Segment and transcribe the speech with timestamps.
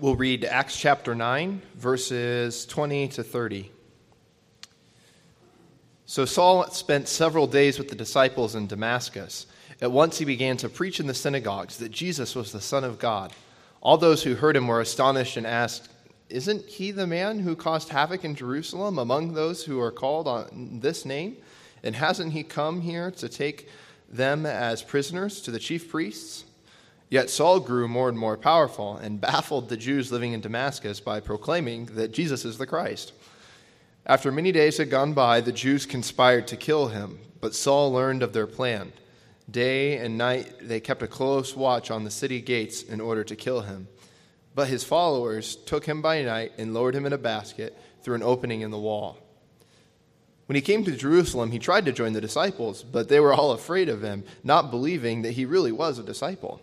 [0.00, 3.70] we'll read Acts chapter 9, verses 20 to 30.
[6.06, 9.46] So Saul spent several days with the disciples in Damascus.
[9.82, 12.98] At once he began to preach in the synagogues that Jesus was the Son of
[12.98, 13.32] God.
[13.82, 15.90] All those who heard him were astonished and asked,
[16.30, 20.80] Isn't he the man who caused havoc in Jerusalem among those who are called on
[20.80, 21.36] this name?
[21.82, 23.68] And hasn't he come here to take
[24.08, 26.44] them as prisoners to the chief priests?
[27.10, 31.18] Yet Saul grew more and more powerful and baffled the Jews living in Damascus by
[31.18, 33.12] proclaiming that Jesus is the Christ.
[34.06, 38.22] After many days had gone by, the Jews conspired to kill him, but Saul learned
[38.22, 38.92] of their plan.
[39.50, 43.34] Day and night they kept a close watch on the city gates in order to
[43.34, 43.88] kill him.
[44.54, 48.22] But his followers took him by night and lowered him in a basket through an
[48.22, 49.18] opening in the wall.
[50.46, 53.50] When he came to Jerusalem, he tried to join the disciples, but they were all
[53.50, 56.60] afraid of him, not believing that he really was a disciple.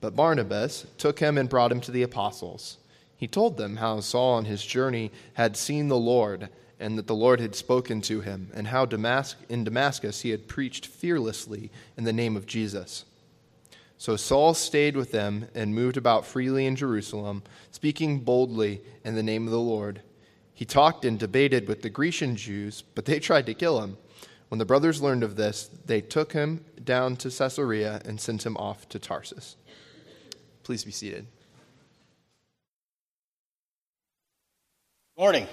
[0.00, 2.78] But Barnabas took him and brought him to the apostles.
[3.16, 6.48] He told them how Saul on his journey had seen the Lord
[6.80, 8.84] and that the Lord had spoken to him, and how
[9.48, 13.04] in Damascus he had preached fearlessly in the name of Jesus.
[13.96, 19.24] So Saul stayed with them and moved about freely in Jerusalem, speaking boldly in the
[19.24, 20.02] name of the Lord.
[20.54, 23.96] He talked and debated with the Grecian Jews, but they tried to kill him.
[24.48, 28.56] When the brothers learned of this, they took him down to Caesarea and sent him
[28.56, 29.56] off to Tarsus.
[30.68, 31.26] Please be seated.
[35.16, 35.46] Morning.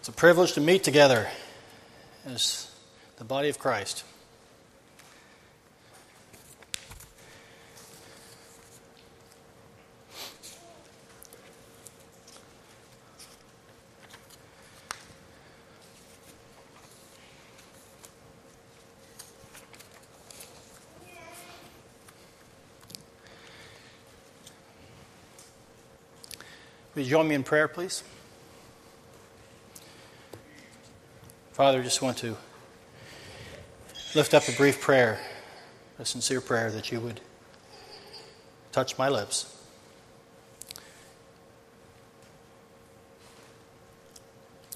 [0.00, 1.28] It's a privilege to meet together
[2.24, 2.74] as
[3.18, 4.02] the body of Christ.
[26.96, 28.02] Will you join me in prayer, please?
[31.52, 32.38] Father, I just want to
[34.14, 35.20] lift up a brief prayer,
[35.98, 37.20] a sincere prayer that you would
[38.72, 39.54] touch my lips.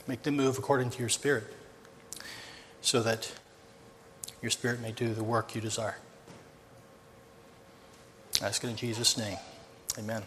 [0.06, 1.44] Make them move according to your Spirit
[2.82, 3.32] so that
[4.42, 5.96] your Spirit may do the work you desire.
[8.42, 9.38] I ask it in Jesus' name.
[9.98, 10.22] Amen.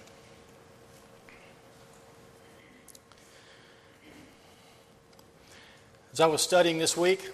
[6.14, 7.32] As I was studying this week,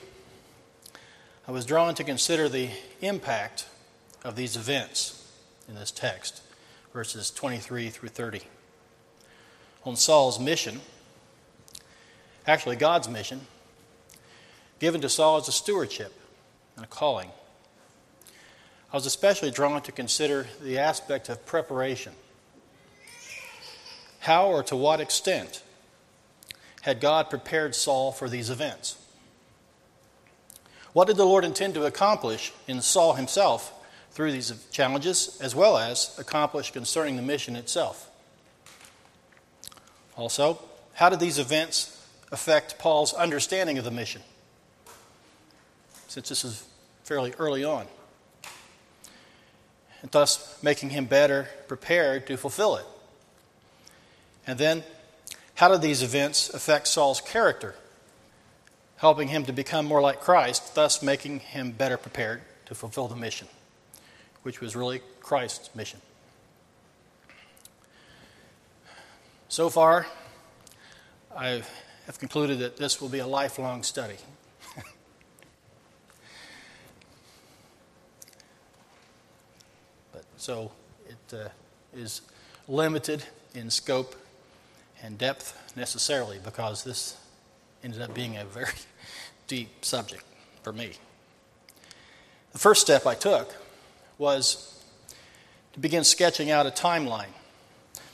[1.45, 2.69] I was drawn to consider the
[3.01, 3.67] impact
[4.23, 5.29] of these events
[5.67, 6.41] in this text,
[6.93, 8.43] verses 23 through 30.
[9.83, 10.79] On Saul's mission,
[12.47, 13.41] actually God's mission,
[14.79, 16.13] given to Saul as a stewardship
[16.77, 17.31] and a calling.
[18.93, 22.13] I was especially drawn to consider the aspect of preparation.
[24.19, 25.63] How or to what extent
[26.81, 28.97] had God prepared Saul for these events?
[30.93, 33.73] What did the Lord intend to accomplish in Saul himself
[34.11, 38.09] through these challenges, as well as accomplish concerning the mission itself?
[40.15, 40.59] Also,
[40.93, 44.21] how did these events affect Paul's understanding of the mission?
[46.07, 46.67] Since this is
[47.03, 47.85] fairly early on,
[50.01, 52.85] and thus making him better prepared to fulfill it.
[54.47, 54.83] And then,
[55.59, 57.75] how did these events affect Saul's character,
[58.95, 63.17] helping him to become more like Christ, thus making him better prepared to fulfill the
[63.17, 63.49] mission,
[64.43, 65.99] which was really Christ's mission?
[69.49, 70.07] So far,
[71.35, 71.61] I
[72.05, 74.15] have concluded that this will be a lifelong study.
[80.13, 80.71] but so
[81.09, 81.49] it uh,
[81.93, 82.21] is
[82.69, 84.15] limited in scope
[85.03, 87.17] and depth necessarily because this
[87.83, 88.73] ended up being a very
[89.47, 90.23] deep subject
[90.63, 90.93] for me.
[92.51, 93.55] The first step I took
[94.17, 94.83] was
[95.73, 97.31] to begin sketching out a timeline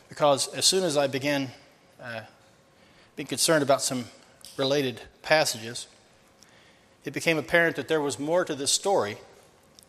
[0.10, 1.50] because as soon as I began
[2.02, 2.22] uh,
[3.16, 4.06] being concerned about some
[4.58, 5.88] related passages,
[7.04, 9.18] it became apparent that there was more to this story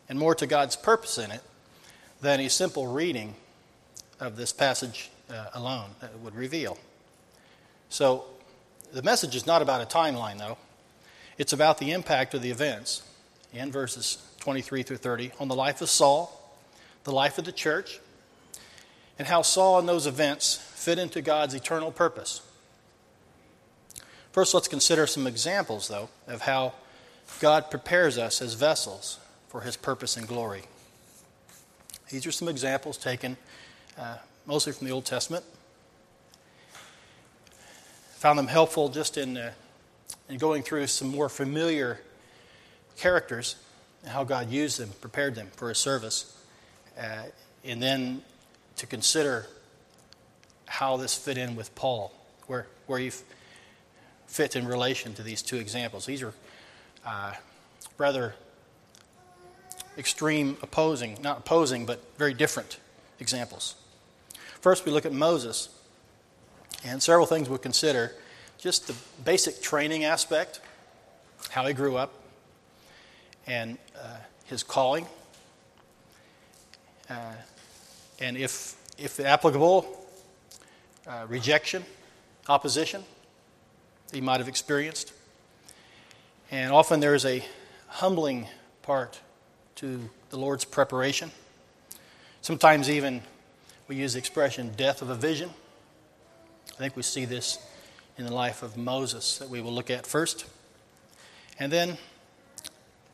[0.09, 1.41] and more to God's purpose in it
[2.21, 3.35] than a simple reading
[4.19, 5.89] of this passage uh, alone
[6.23, 6.77] would reveal.
[7.89, 8.25] So
[8.93, 10.57] the message is not about a timeline, though.
[11.37, 13.03] It's about the impact of the events
[13.53, 16.55] in verses 23 through 30 on the life of Saul,
[17.03, 17.99] the life of the church,
[19.19, 22.41] and how Saul and those events fit into God's eternal purpose.
[24.31, 26.73] First, let's consider some examples, though, of how
[27.39, 30.63] God prepares us as vessels for his purpose and glory.
[32.09, 33.37] These are some examples taken
[33.97, 35.43] uh, mostly from the Old Testament.
[38.17, 39.51] Found them helpful just in, uh,
[40.27, 41.99] in going through some more familiar
[42.97, 43.55] characters
[44.01, 46.35] and how God used them, prepared them for His service,
[46.99, 47.23] uh,
[47.63, 48.23] and then
[48.77, 49.45] to consider
[50.65, 52.11] how this fit in with Paul,
[52.47, 53.11] where, where he
[54.27, 56.05] fit in relation to these two examples.
[56.05, 56.33] These are
[57.05, 57.33] uh,
[57.97, 58.35] rather
[59.97, 62.79] extreme opposing, not opposing, but very different
[63.19, 63.75] examples.
[64.59, 65.69] First, we look at Moses,
[66.83, 68.13] and several things we'll consider.
[68.57, 70.61] Just the basic training aspect,
[71.49, 72.11] how he grew up,
[73.45, 75.05] and uh, his calling,
[77.09, 77.33] uh,
[78.19, 79.85] and if, if applicable,
[81.07, 81.83] uh, rejection,
[82.49, 83.03] opposition
[84.11, 85.13] he might have experienced.
[86.51, 87.43] And often there is a
[87.87, 88.47] humbling
[88.81, 89.19] part
[89.75, 91.31] to the Lord's preparation.
[92.41, 93.21] Sometimes, even
[93.87, 95.49] we use the expression death of a vision.
[96.77, 97.57] I think we see this
[98.19, 100.45] in the life of Moses that we will look at first.
[101.57, 101.97] And then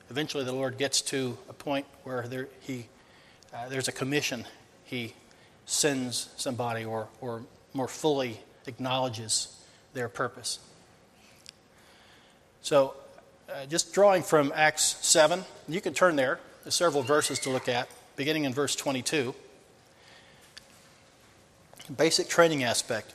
[0.09, 2.87] eventually the Lord gets to a point where there, he,
[3.53, 4.43] uh, there's a commission.
[4.83, 5.13] He
[5.65, 7.43] sends somebody or, or
[7.73, 9.57] more fully acknowledges
[9.93, 10.59] their purpose.
[12.63, 12.95] So,
[13.49, 16.41] uh, just drawing from Acts 7, you can turn there.
[16.63, 17.87] There's several verses to look at,
[18.17, 19.33] beginning in verse 22.
[21.95, 23.13] Basic training aspect.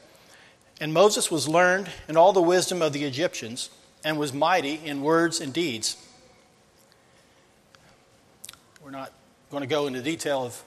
[0.81, 3.71] And Moses was learned in all the wisdom of the Egyptians
[4.05, 5.97] and was mighty in words and deeds.
[8.83, 9.13] We're not
[9.51, 10.63] going to go into detail of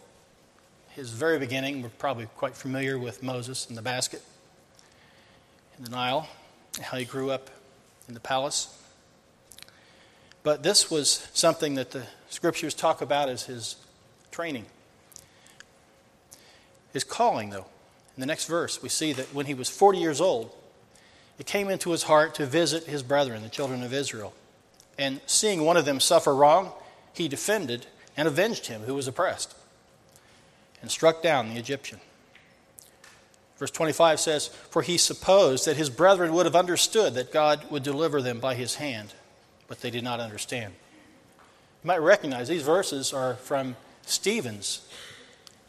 [0.90, 1.81] his very beginning.
[1.81, 4.22] We're probably quite familiar with Moses and the basket
[5.78, 6.28] in the Nile,
[6.81, 7.50] how he grew up
[8.08, 8.78] in the palace.
[10.44, 13.78] But this was something that the scriptures talk about as his
[14.31, 14.66] training.
[16.92, 17.66] His calling, though.
[18.22, 20.56] In the next verse, we see that when he was 40 years old,
[21.40, 24.36] it came into his heart to visit his brethren, the children of Israel.
[24.96, 26.72] And seeing one of them suffer wrong,
[27.14, 29.56] he defended and avenged him who was oppressed
[30.84, 32.00] and struck down the Egyptian.
[33.58, 37.82] Verse 25 says, For he supposed that his brethren would have understood that God would
[37.82, 39.16] deliver them by his hand,
[39.68, 40.76] but they did not understand.
[41.84, 44.88] You might recognize these verses are from Stephen's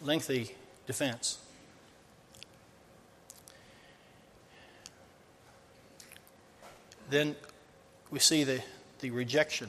[0.02, 0.54] lengthy
[0.86, 1.38] defense.
[7.12, 7.36] Then
[8.10, 8.62] we see the,
[9.00, 9.68] the rejection,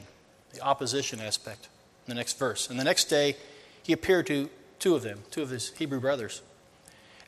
[0.54, 1.68] the opposition aspect
[2.06, 2.70] in the next verse.
[2.70, 3.36] And the next day,
[3.82, 4.48] he appeared to
[4.78, 6.40] two of them, two of his Hebrew brothers,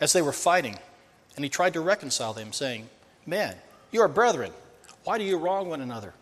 [0.00, 0.78] as they were fighting.
[1.36, 2.88] And he tried to reconcile them, saying,
[3.26, 3.56] Men,
[3.90, 4.52] you are brethren.
[5.04, 6.14] Why do you wrong one another?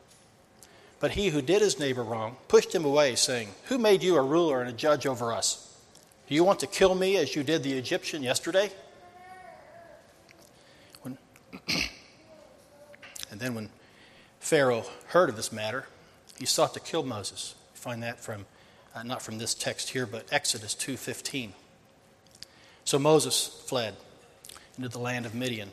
[0.99, 4.23] But he who did his neighbor wrong pushed him away, saying, Who made you a
[4.23, 5.73] ruler and a judge over us?
[6.29, 8.73] Do you want to kill me as you did the Egyptian yesterday?
[11.03, 11.17] When
[13.31, 13.69] and then when
[14.45, 15.87] Pharaoh heard of this matter,
[16.39, 17.55] he sought to kill Moses.
[17.73, 18.45] You find that from
[18.95, 21.53] uh, not from this text here, but Exodus 2:15.
[22.85, 23.97] So Moses fled
[24.77, 25.73] into the land of Midian.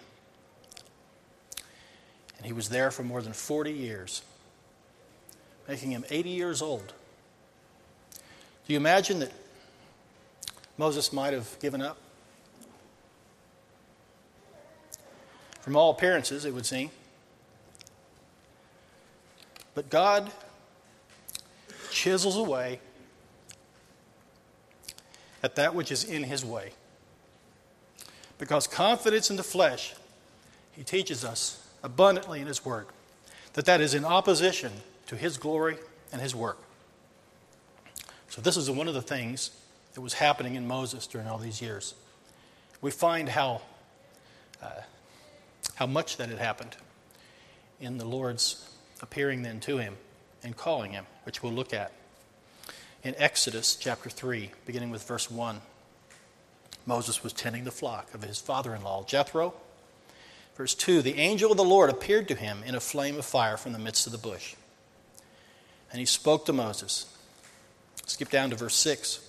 [2.38, 4.21] And he was there for more than 40 years,
[5.67, 6.94] making him 80 years old.
[8.13, 9.33] Do you imagine that
[10.77, 11.98] Moses might have given up?
[15.60, 16.89] From all appearances, it would seem.
[19.74, 20.32] But God
[21.92, 22.80] chisels away
[25.44, 26.72] at that which is in his way.
[28.38, 29.94] Because confidence in the flesh,
[30.72, 32.88] he teaches us abundantly in his word,
[33.54, 34.72] that that is in opposition
[35.08, 35.78] to his glory
[36.12, 36.58] and his work.
[38.30, 39.51] So, this is one of the things
[39.94, 41.96] that was happening in Moses during all these years.
[42.82, 43.62] We find how,
[44.62, 44.70] uh,
[45.75, 46.78] how much that had happened
[47.82, 48.71] in the Lord's
[49.01, 49.96] appearing then to him
[50.43, 51.91] and calling him, which we'll look at.
[53.03, 55.62] In Exodus chapter 3, beginning with verse 1,
[56.86, 59.53] Moses was tending the flock of his father in law, Jethro.
[60.55, 63.58] Verse 2 The angel of the Lord appeared to him in a flame of fire
[63.58, 64.55] from the midst of the bush.
[65.91, 67.05] And he spoke to Moses.
[68.05, 69.27] Skip down to verse 6.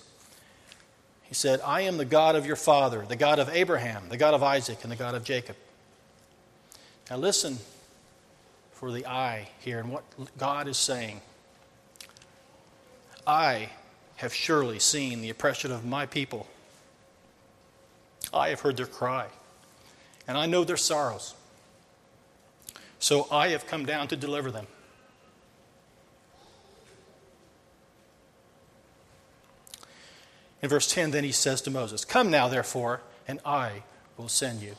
[1.23, 4.33] He said, I am the God of your father, the God of Abraham, the God
[4.33, 5.55] of Isaac, and the God of Jacob.
[7.09, 7.57] Now listen
[8.83, 10.03] for the I here and what
[10.37, 11.21] God is saying.
[13.25, 13.69] I
[14.17, 16.47] have surely seen the oppression of my people.
[18.33, 19.27] I have heard their cry,
[20.27, 21.33] and I know their sorrows.
[22.99, 24.67] So I have come down to deliver them.
[30.61, 32.99] In verse 10, then he says to Moses, Come now, therefore,
[33.29, 33.83] and I
[34.17, 34.75] will send you.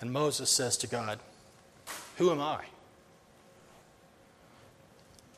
[0.00, 1.18] And Moses says to God,
[2.16, 2.64] Who am I?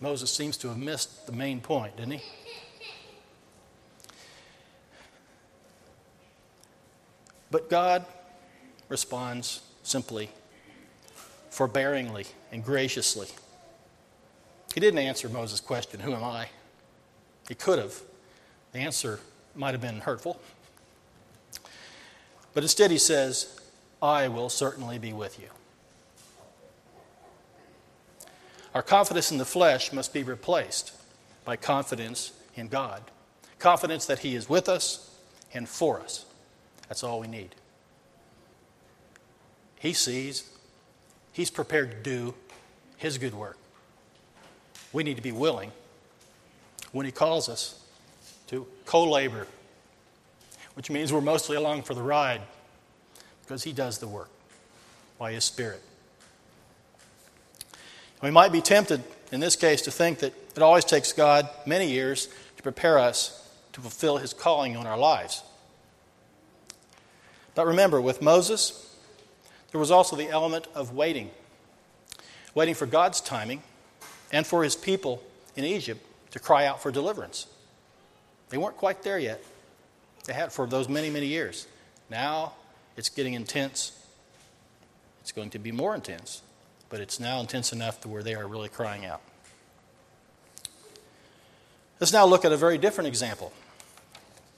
[0.00, 2.22] Moses seems to have missed the main point, didn't he?
[7.50, 8.04] But God
[8.88, 10.30] responds simply,
[11.50, 13.28] forbearingly, and graciously.
[14.74, 16.48] He didn't answer Moses' question, Who am I?
[17.48, 18.00] He could have.
[18.72, 19.20] The answer
[19.54, 20.40] might have been hurtful.
[22.54, 23.59] But instead, he says,
[24.02, 25.48] I will certainly be with you.
[28.74, 30.92] Our confidence in the flesh must be replaced
[31.44, 33.02] by confidence in God.
[33.58, 35.10] Confidence that He is with us
[35.52, 36.24] and for us.
[36.88, 37.54] That's all we need.
[39.76, 40.48] He sees,
[41.32, 42.34] He's prepared to do
[42.96, 43.58] His good work.
[44.92, 45.72] We need to be willing
[46.92, 47.82] when He calls us
[48.48, 49.46] to co labor,
[50.74, 52.40] which means we're mostly along for the ride
[53.50, 54.30] because He does the work
[55.18, 55.82] by His Spirit.
[58.22, 59.02] We might be tempted
[59.32, 62.28] in this case to think that it always takes God many years
[62.58, 65.42] to prepare us to fulfill His calling on our lives.
[67.56, 68.94] But remember, with Moses,
[69.72, 71.30] there was also the element of waiting
[72.54, 73.62] waiting for God's timing
[74.32, 75.24] and for His people
[75.56, 77.48] in Egypt to cry out for deliverance.
[78.50, 79.42] They weren't quite there yet.
[80.26, 81.66] They had for those many, many years.
[82.08, 82.52] Now
[83.00, 83.92] it's getting intense.
[85.22, 86.42] It's going to be more intense,
[86.90, 89.22] but it's now intense enough to where they are really crying out.
[91.98, 93.54] Let's now look at a very different example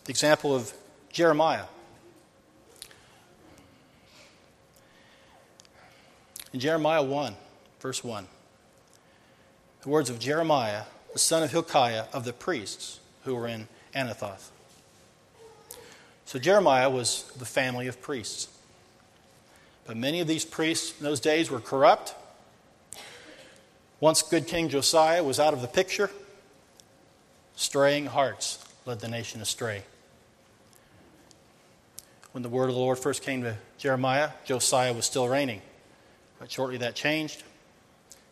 [0.05, 0.75] the example of
[1.13, 1.67] Jeremiah.
[6.53, 7.37] In Jeremiah 1,
[7.79, 8.27] verse 1,
[9.83, 10.83] the words of Jeremiah,
[11.13, 14.49] the son of Hilkiah, of the priests who were in Anathoth.
[16.33, 18.49] So Jeremiah was the family of priests.
[19.85, 22.15] But many of these priests in those days were corrupt.
[24.01, 26.11] Once good King Josiah was out of the picture,
[27.55, 29.83] straying hearts led the nation astray.
[32.31, 35.61] When the word of the Lord first came to Jeremiah, Josiah was still reigning.
[36.39, 37.43] But shortly that changed.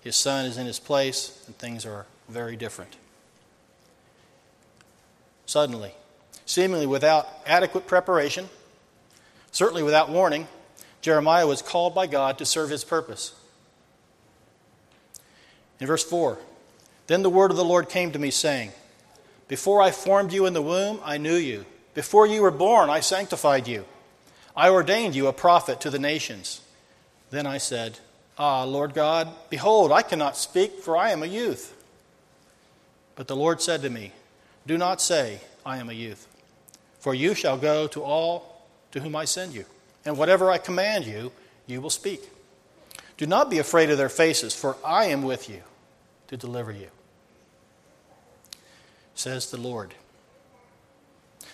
[0.01, 2.97] His son is in his place, and things are very different.
[5.45, 5.93] Suddenly,
[6.51, 8.49] seemingly without adequate preparation,
[9.53, 10.49] certainly without warning,
[11.01, 13.35] Jeremiah was called by God to serve his purpose.
[15.79, 16.39] In verse 4,
[17.07, 18.73] then the word of the Lord came to me, saying,
[19.47, 21.67] Before I formed you in the womb, I knew you.
[21.95, 23.85] Before you were born, I sanctified you.
[24.57, 26.63] I ordained you a prophet to the nations.
[27.31, 28.01] Then I said,
[28.37, 31.77] Ah, Lord God, behold, I cannot speak, for I am a youth.
[33.15, 34.13] But the Lord said to me,
[34.67, 36.27] Do not say, I am a youth,
[37.01, 39.65] for you shall go to all to whom I send you
[40.05, 41.33] and whatever I command you,
[41.67, 42.31] you will speak.
[43.17, 45.63] Do not be afraid of their faces, for I am with you
[46.29, 46.89] to deliver you,
[49.15, 49.95] says the Lord.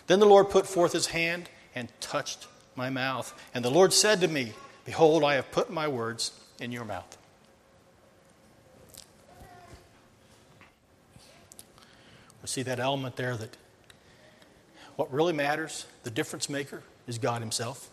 [0.07, 3.35] Then the Lord put forth his hand and touched my mouth.
[3.53, 4.53] And the Lord said to me,
[4.85, 7.19] Behold, I have put my words in your mouth.
[12.41, 13.57] We see that element there that
[14.97, 17.91] what really matters, the difference maker, is God Himself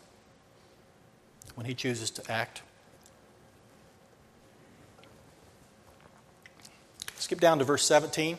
[1.56, 2.62] when he chooses to act.
[7.18, 8.38] Skip down to verse 17.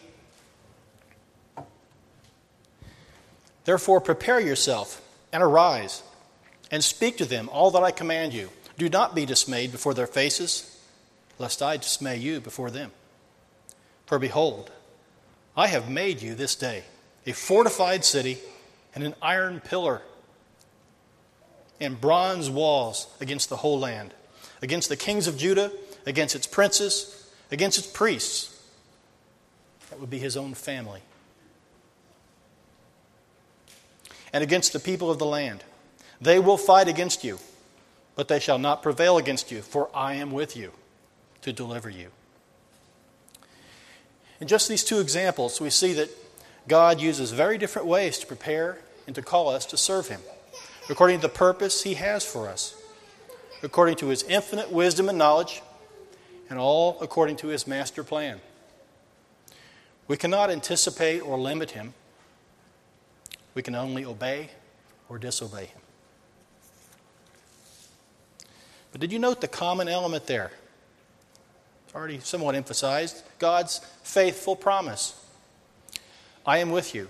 [3.65, 5.01] Therefore, prepare yourself
[5.33, 6.03] and arise
[6.71, 8.51] and speak to them all that I command you.
[8.77, 10.79] Do not be dismayed before their faces,
[11.39, 12.91] lest I dismay you before them.
[14.07, 14.71] For behold,
[15.57, 16.85] I have made you this day
[17.27, 18.39] a fortified city
[18.95, 20.03] and an iron pillar
[21.81, 24.15] and bronze walls against the whole land,
[24.63, 25.73] against the kings of Judah,
[26.07, 28.63] against its princes, against its priests.
[29.91, 31.01] That would be his own family.
[34.33, 35.63] And against the people of the land.
[36.21, 37.39] They will fight against you,
[38.17, 40.73] but they shall not prevail against you, for I am with you
[41.43, 42.09] to deliver you.
[44.41, 46.11] In just these two examples, we see that
[46.67, 50.21] God uses very different ways to prepare and to call us to serve Him
[50.89, 52.75] according to the purpose He has for us,
[53.63, 55.63] according to His infinite wisdom and knowledge,
[56.51, 58.41] and all according to His master plan.
[60.07, 61.95] We cannot anticipate or limit Him,
[63.55, 64.51] we can only obey
[65.09, 65.81] or disobey Him.
[68.93, 70.53] But did you note the common element there?
[71.87, 75.24] It's already somewhat emphasized God's faithful promise.
[76.47, 77.09] I am with you.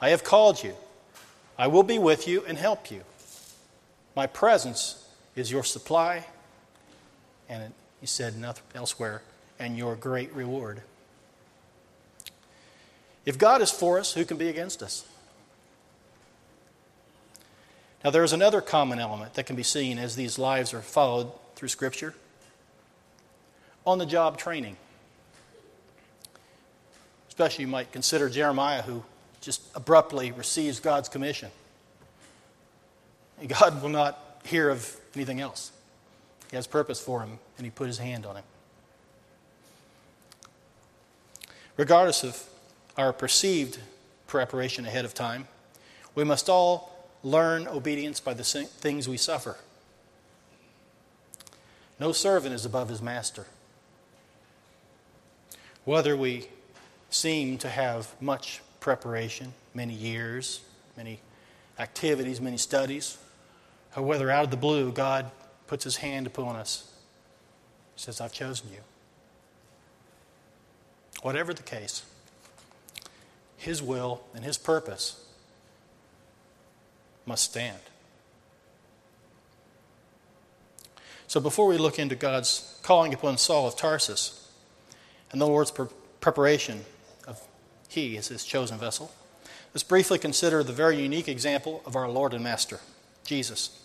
[0.00, 0.74] I have called you.
[1.58, 3.02] I will be with you and help you.
[4.16, 6.26] My presence is your supply.
[7.48, 9.22] And he said nothing elsewhere,
[9.58, 10.82] and your great reward.
[13.26, 15.04] If God is for us, who can be against us?
[18.02, 21.30] Now, there is another common element that can be seen as these lives are followed
[21.54, 22.14] through Scripture
[23.84, 24.76] on the job training.
[27.30, 29.02] Especially, you might consider Jeremiah, who
[29.40, 31.50] just abruptly receives God's commission.
[33.40, 35.72] And God will not hear of anything else.
[36.50, 38.44] He has purpose for him, and He put His hand on him.
[41.78, 42.42] Regardless of
[42.98, 43.78] our perceived
[44.26, 45.48] preparation ahead of time,
[46.14, 49.56] we must all learn obedience by the things we suffer.
[52.00, 53.46] No servant is above his master.
[55.84, 56.48] Whether we
[57.10, 60.60] seem to have much preparation, many years,
[60.96, 61.20] many
[61.78, 63.18] activities, many studies,
[63.96, 65.30] or whether out of the blue God
[65.66, 66.90] puts his hand upon us,
[67.96, 68.78] says, I've chosen you.
[71.22, 72.02] Whatever the case,
[73.56, 75.22] his will and his purpose
[77.26, 77.78] must stand.
[81.26, 84.50] So before we look into God's calling upon Saul of Tarsus
[85.30, 85.86] and the Lord's pre-
[86.20, 86.84] preparation
[87.90, 89.10] he is his chosen vessel,
[89.74, 92.78] let's briefly consider the very unique example of our Lord and Master,
[93.24, 93.84] Jesus.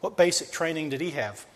[0.00, 1.46] What basic training did he have?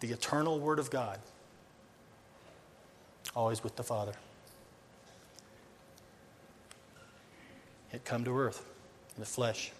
[0.00, 1.18] The eternal Word of God,
[3.36, 4.14] always with the Father.
[7.92, 8.64] It come to earth
[9.14, 9.72] in the flesh.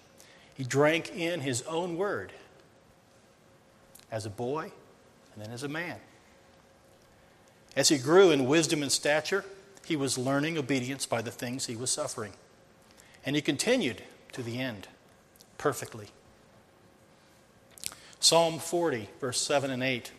[0.55, 2.33] He drank in his own word
[4.13, 4.71] as a boy
[5.35, 5.97] and then as a man.
[7.75, 9.45] As he grew in wisdom and stature,
[9.85, 12.35] he was learning obedience by the things he was suffering.
[13.27, 14.87] And he continued to the end
[15.59, 16.09] perfectly.
[18.21, 20.13] Psalm 40, verse 7 and 8.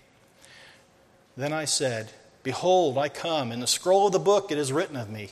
[1.37, 3.53] Then I said, Behold, I come.
[3.53, 5.29] In the scroll of the book it is written of me.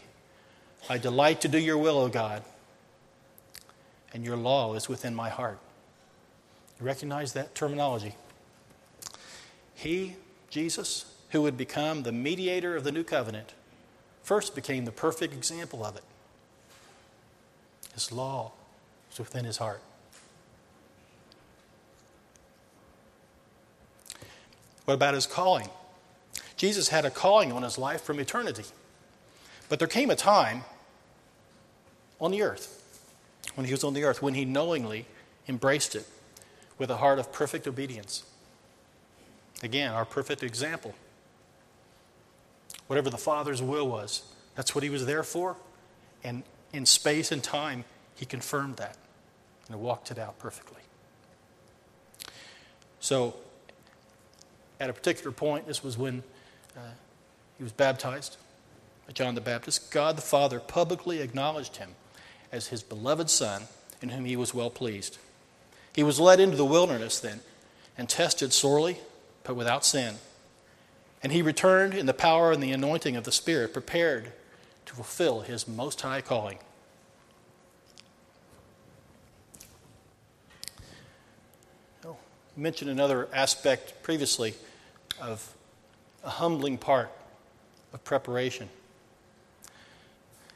[0.90, 2.44] I delight to do your will, O God
[4.14, 5.60] and your law is within my heart.
[6.80, 8.16] You recognize that terminology?
[9.82, 10.16] He,
[10.52, 13.54] Jesus, who would become the mediator of the new covenant,
[14.22, 16.04] first became the perfect example of it.
[17.96, 18.52] His law
[19.10, 19.82] was within his heart.
[24.86, 25.70] What about his calling?
[26.58, 28.66] Jesus had a calling on his life from eternity.
[29.68, 30.64] But there came a time
[32.20, 32.84] on the earth
[33.56, 35.08] when he was on the earth, when he knowingly
[35.48, 36.08] embraced it
[36.78, 38.26] with a heart of perfect obedience.
[39.64, 40.96] Again, our perfect example.
[42.88, 44.24] Whatever the Father's will was,
[44.56, 45.56] that's what he was there for.
[46.24, 46.44] And
[46.74, 48.98] in space and time, he confirmed that
[49.68, 50.82] and walked it out perfectly.
[53.00, 53.36] So,
[54.80, 56.24] at a particular point, this was when
[56.76, 56.82] uh,
[57.58, 58.38] he was baptized
[59.08, 61.90] by John the Baptist, God the Father publicly acknowledged him
[62.52, 63.64] as his beloved Son,
[64.02, 65.18] in whom he was well pleased.
[65.96, 67.42] He was led into the wilderness then
[67.98, 69.00] and tested sorely,
[69.44, 70.16] but without sin.
[71.24, 74.32] And he returned in the power and the anointing of the Spirit, prepared
[74.86, 76.58] to fulfill his most high calling.
[82.06, 82.18] Oh,
[82.58, 84.56] mentioned another aspect previously
[85.22, 85.54] of
[86.24, 87.12] a humbling part
[87.94, 88.70] of preparation.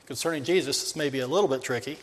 [0.05, 1.97] Concerning Jesus, this may be a little bit tricky.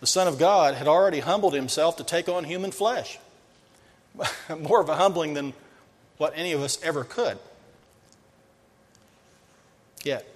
[0.00, 3.18] The Son of God had already humbled himself to take on human flesh.
[4.58, 5.52] More of a humbling than
[6.20, 7.38] what any of us ever could.
[10.04, 10.28] Yet,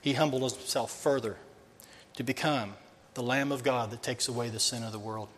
[0.00, 1.36] he humbled himself further
[2.14, 2.72] to become
[3.12, 5.28] the Lamb of God that takes away the sin of the world.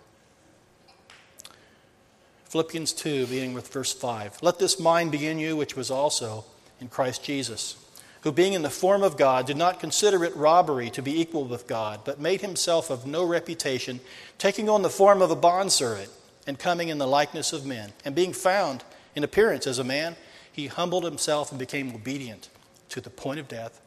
[2.44, 4.38] Philippians 2, beginning with verse 5.
[4.42, 6.44] Let this mind be in you, which was also
[6.80, 7.76] in Christ Jesus
[8.22, 11.44] who, being in the form of God, did not consider it robbery to be equal
[11.44, 14.00] with God, but made himself of no reputation,
[14.36, 16.10] taking on the form of a bondservant,
[16.46, 17.92] and coming in the likeness of men.
[18.04, 20.16] And being found in appearance as a man,
[20.52, 22.48] he humbled himself and became obedient
[22.90, 23.80] to the point of death,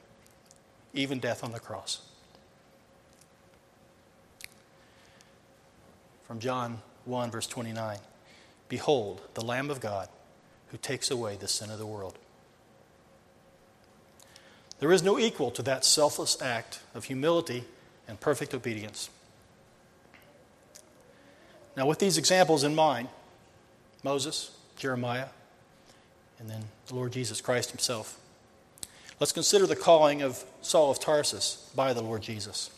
[0.93, 2.01] even death on the cross.
[6.23, 7.99] From John 1, verse 29
[8.69, 10.09] Behold, the Lamb of God
[10.67, 12.17] who takes away the sin of the world.
[14.79, 17.65] There is no equal to that selfless act of humility
[18.07, 19.09] and perfect obedience.
[21.77, 23.09] Now, with these examples in mind
[24.03, 25.27] Moses, Jeremiah,
[26.39, 28.19] and then the Lord Jesus Christ himself.
[29.19, 32.69] Let's consider the calling of Saul of Tarsus by the Lord Jesus.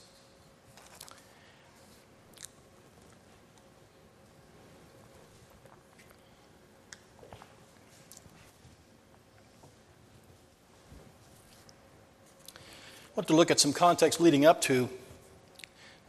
[13.16, 14.90] I want to look at some context leading up to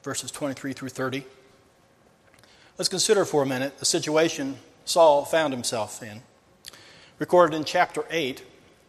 [0.02, 1.24] verses 23 through 30.
[2.78, 6.22] Let's consider for a minute the situation Saul found himself in,
[7.18, 8.42] recorded in chapter 8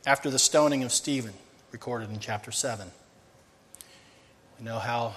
[0.06, 1.34] after the stoning of Stephen,
[1.74, 2.90] recorded in chapter 7.
[4.58, 5.16] We know how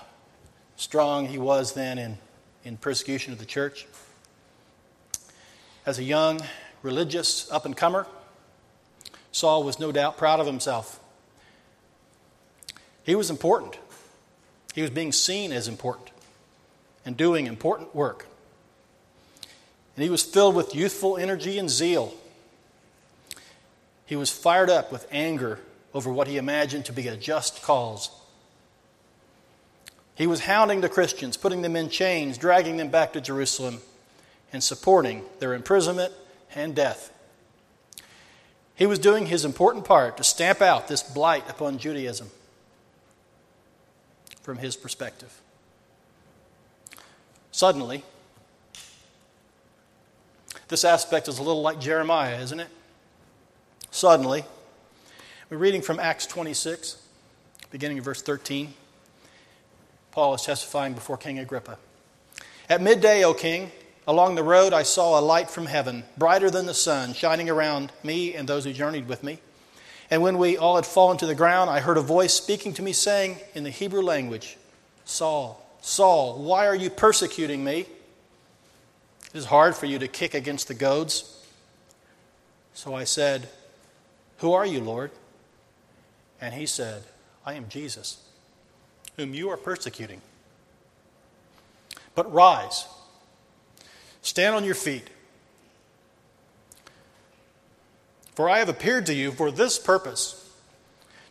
[0.74, 2.18] strong he was then in,
[2.64, 3.86] in persecution of the church.
[5.86, 6.40] As a young
[6.82, 8.08] religious up and comer,
[9.30, 10.98] Saul was no doubt proud of himself
[13.10, 13.78] he was important.
[14.74, 16.10] He was being seen as important
[17.04, 18.26] and doing important work.
[19.96, 22.14] And he was filled with youthful energy and zeal.
[24.06, 25.60] He was fired up with anger
[25.94, 28.10] over what he imagined to be a just cause.
[30.14, 33.80] He was hounding the Christians, putting them in chains, dragging them back to Jerusalem,
[34.52, 36.12] and supporting their imprisonment
[36.54, 37.12] and death.
[38.74, 42.30] He was doing his important part to stamp out this blight upon Judaism
[44.42, 45.40] from his perspective.
[47.52, 48.04] Suddenly,
[50.70, 52.68] this aspect is a little like Jeremiah, isn't it?
[53.90, 54.44] Suddenly,
[55.50, 56.96] we're reading from Acts 26,
[57.72, 58.72] beginning of verse 13.
[60.12, 61.76] Paul is testifying before King Agrippa.
[62.68, 63.72] At midday, O king,
[64.06, 67.90] along the road I saw a light from heaven, brighter than the sun, shining around
[68.04, 69.40] me and those who journeyed with me.
[70.08, 72.82] And when we all had fallen to the ground, I heard a voice speaking to
[72.82, 74.56] me, saying in the Hebrew language,
[75.04, 77.86] Saul, Saul, why are you persecuting me?
[79.32, 81.40] It is hard for you to kick against the goads.
[82.74, 83.48] So I said,
[84.38, 85.10] Who are you, Lord?
[86.40, 87.02] And he said,
[87.44, 88.18] I am Jesus,
[89.16, 90.20] whom you are persecuting.
[92.14, 92.86] But rise,
[94.22, 95.08] stand on your feet
[98.40, 100.50] For I have appeared to you for this purpose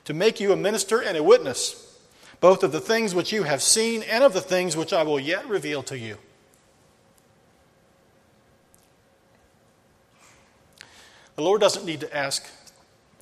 [0.06, 1.98] to make you a minister and a witness,
[2.40, 5.20] both of the things which you have seen and of the things which I will
[5.20, 6.18] yet reveal to you.
[11.39, 12.45] The Lord doesn't need to ask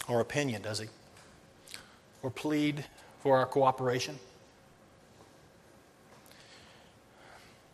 [0.09, 0.87] our opinion, does He?
[2.23, 2.83] Or plead
[3.19, 4.17] for our cooperation.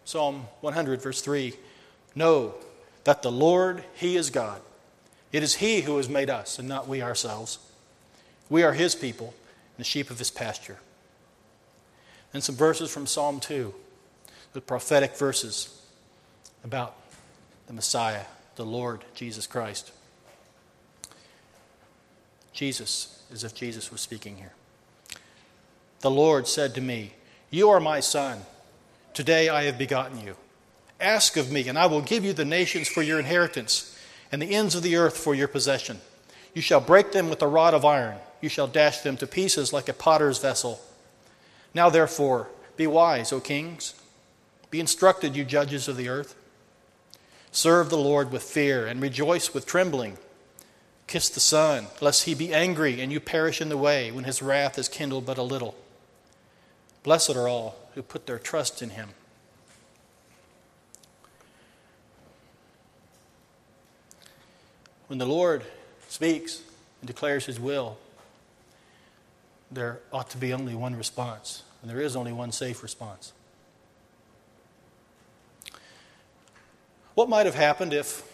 [0.03, 1.53] Psalm 100, verse 3
[2.13, 2.55] Know
[3.05, 4.59] that the Lord, He is God.
[5.31, 7.59] It is He who has made us, and not we ourselves.
[8.49, 10.79] We are His people, and the sheep of His pasture.
[12.33, 13.73] And some verses from Psalm 2,
[14.51, 15.81] the prophetic verses
[16.65, 16.97] about
[17.67, 18.25] the Messiah,
[18.57, 19.92] the Lord Jesus Christ.
[22.53, 24.53] Jesus, as if Jesus was speaking here.
[26.01, 27.13] The Lord said to me,
[27.49, 28.41] You are my son.
[29.13, 30.35] Today I have begotten you.
[30.99, 33.97] Ask of me, and I will give you the nations for your inheritance
[34.31, 35.99] and the ends of the earth for your possession.
[36.53, 39.73] You shall break them with a rod of iron, you shall dash them to pieces
[39.73, 40.81] like a potter's vessel.
[41.73, 43.95] Now, therefore, be wise, O kings.
[44.69, 46.35] Be instructed, you judges of the earth.
[47.51, 50.17] Serve the Lord with fear and rejoice with trembling.
[51.13, 54.41] Kiss the Son, lest he be angry and you perish in the way when his
[54.41, 55.75] wrath is kindled but a little.
[57.03, 59.09] Blessed are all who put their trust in him.
[65.05, 65.61] When the Lord
[66.09, 66.63] speaks
[66.99, 67.99] and declares his will,
[69.69, 73.33] there ought to be only one response, and there is only one safe response.
[77.13, 78.32] What might have happened if,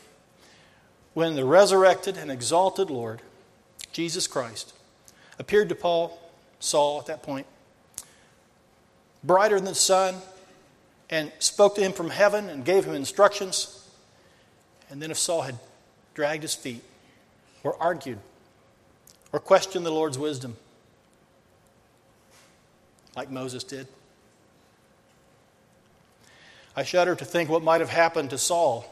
[1.14, 3.22] when the resurrected and exalted Lord,
[3.92, 4.74] Jesus Christ,
[5.38, 6.20] appeared to Paul,
[6.60, 7.48] Saul at that point,
[9.24, 10.16] brighter than the sun,
[11.10, 13.90] and spoke to him from heaven and gave him instructions,
[14.90, 15.58] and then if Saul had
[16.14, 16.84] dragged his feet,
[17.64, 18.20] or argued,
[19.34, 20.56] or questioned the Lord's wisdom,
[23.16, 23.88] like Moses did.
[26.76, 28.86] I shudder to think what might have happened to Saul,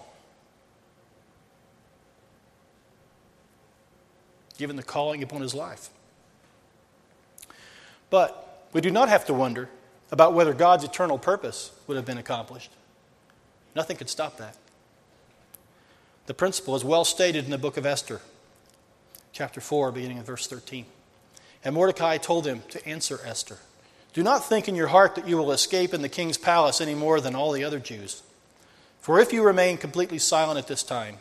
[4.58, 5.90] given the calling upon his life.
[8.10, 9.70] But we do not have to wonder
[10.12, 12.72] about whether God's eternal purpose would have been accomplished.
[13.76, 14.58] Nothing could stop that.
[16.26, 18.22] The principle is well stated in the book of Esther,
[19.32, 20.86] chapter 4, beginning in verse 13.
[21.64, 23.58] And Mordecai told him to answer Esther
[24.14, 26.96] Do not think in your heart that you will escape in the king's palace any
[26.96, 28.24] more than all the other Jews.
[29.00, 31.18] For if you remain completely silent at this time,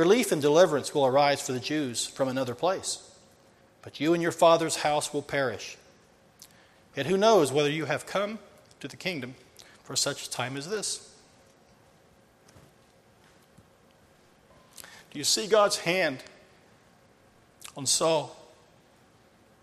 [0.00, 3.06] Relief and deliverance will arise for the Jews from another place,
[3.82, 5.76] but you and your father's house will perish.
[6.96, 8.38] Yet who knows whether you have come
[8.80, 9.34] to the kingdom
[9.84, 11.14] for such a time as this?
[15.10, 16.22] Do you see God's hand
[17.76, 18.34] on Saul?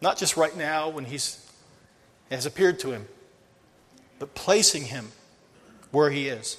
[0.01, 1.49] Not just right now when he's
[2.29, 3.07] has appeared to him,
[4.19, 5.13] but placing him
[5.89, 6.57] where he is.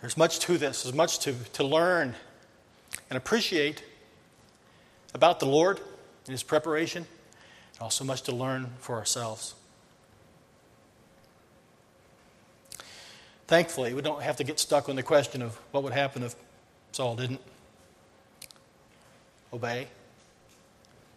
[0.00, 2.14] There's much to this, there's much to, to learn
[3.10, 3.82] and appreciate
[5.14, 7.06] about the Lord and his preparation,
[7.74, 9.54] and also much to learn for ourselves.
[13.46, 16.34] Thankfully, we don't have to get stuck on the question of what would happen if
[16.92, 17.40] Saul didn't
[19.52, 19.86] obey,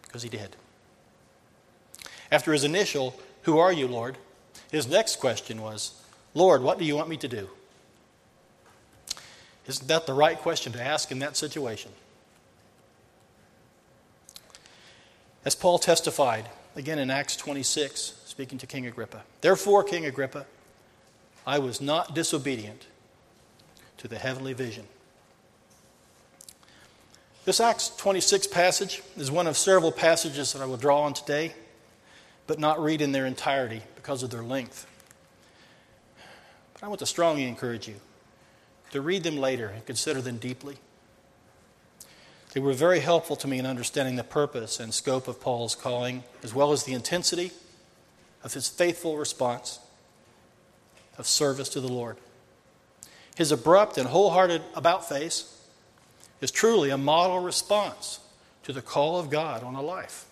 [0.02, 0.56] because he did.
[2.30, 4.16] After his initial, Who are you, Lord?
[4.70, 6.00] his next question was,
[6.34, 7.50] Lord, what do you want me to do?
[9.70, 11.92] Isn't that the right question to ask in that situation?
[15.44, 20.44] As Paul testified, again in Acts 26, speaking to King Agrippa, Therefore, King Agrippa,
[21.46, 22.88] I was not disobedient
[23.98, 24.88] to the heavenly vision.
[27.44, 31.54] This Acts 26 passage is one of several passages that I will draw on today,
[32.48, 34.88] but not read in their entirety because of their length.
[36.74, 37.94] But I want to strongly encourage you
[38.90, 40.76] to read them later and consider them deeply.
[42.52, 46.24] They were very helpful to me in understanding the purpose and scope of Paul's calling,
[46.42, 47.52] as well as the intensity
[48.42, 49.78] of his faithful response
[51.16, 52.16] of service to the Lord.
[53.36, 55.56] His abrupt and wholehearted about face
[56.40, 58.20] is truly a model response
[58.64, 60.26] to the call of God on a life.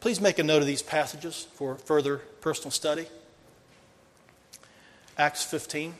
[0.00, 3.06] Please make a note of these passages for further personal study.
[5.20, 5.94] Acts 15,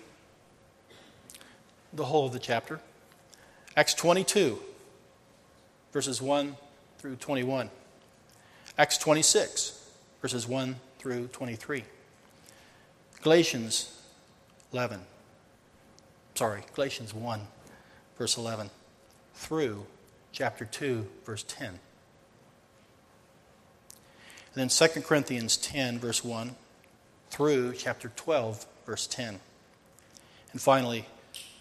[1.92, 2.80] the whole of the chapter.
[3.76, 4.58] Acts 22,
[5.92, 6.56] verses 1
[6.96, 7.68] through 21.
[8.78, 9.90] Acts 26,
[10.22, 11.84] verses 1 through 23.
[13.20, 13.94] Galatians
[14.72, 15.02] 11.
[16.34, 17.40] Sorry, Galatians 1,
[18.16, 18.70] verse 11,
[19.34, 19.84] through
[20.32, 21.68] chapter 2, verse 10.
[21.68, 21.78] And
[24.54, 26.56] then 2 Corinthians 10, verse 1,
[27.28, 29.40] through chapter 12, verse 10.
[30.52, 31.06] And finally,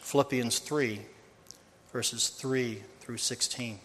[0.01, 1.01] Philippians 3,
[1.91, 3.79] verses 3 through 16.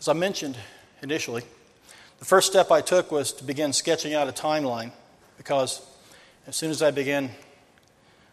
[0.00, 0.56] As I mentioned
[1.02, 1.42] initially,
[2.18, 4.92] the first step I took was to begin sketching out a timeline
[5.36, 5.84] because
[6.46, 7.30] as soon as I began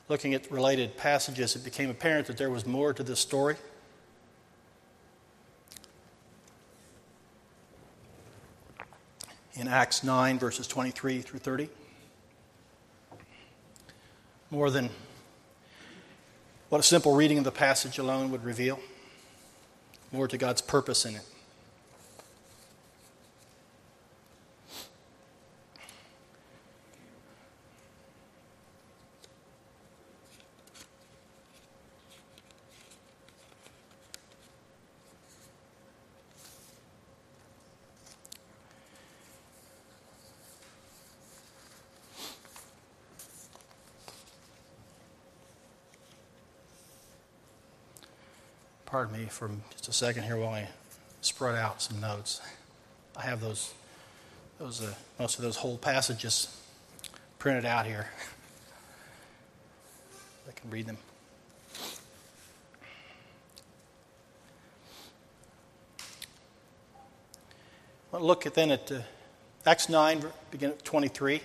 [0.08, 3.56] looking at related passages, it became apparent that there was more to this story.
[9.58, 11.70] In Acts 9, verses 23 through 30,
[14.52, 14.90] more than
[16.68, 18.80] what a simple reading of the passage alone would reveal,
[20.12, 21.22] more to God's purpose in it.
[48.96, 50.70] Pardon me for just a second here while I
[51.20, 52.40] spread out some notes.
[53.18, 53.74] I have those,
[54.58, 56.62] those uh, most of those whole passages
[57.38, 58.08] printed out here.
[60.48, 60.98] I can read them.
[68.14, 69.00] Look at then at uh,
[69.66, 71.42] Acts 9, begin at 23.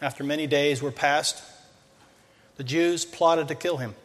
[0.00, 1.42] After many days were passed,
[2.58, 3.96] the Jews plotted to kill him.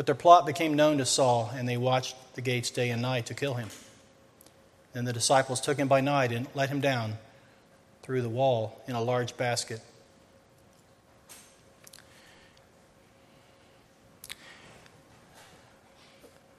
[0.00, 3.26] But their plot became known to Saul, and they watched the gates day and night
[3.26, 3.68] to kill him.
[4.94, 7.18] Then the disciples took him by night and let him down
[8.02, 9.82] through the wall in a large basket.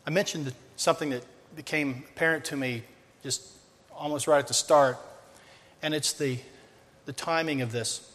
[0.06, 1.26] I mentioned something that
[1.56, 2.84] became apparent to me
[3.24, 3.42] just
[3.92, 5.00] almost right at the start,
[5.82, 6.38] and it's the,
[7.06, 8.08] the timing of this.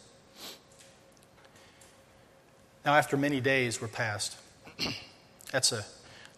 [2.85, 4.37] Now, after many days were passed,
[5.51, 5.85] That's a,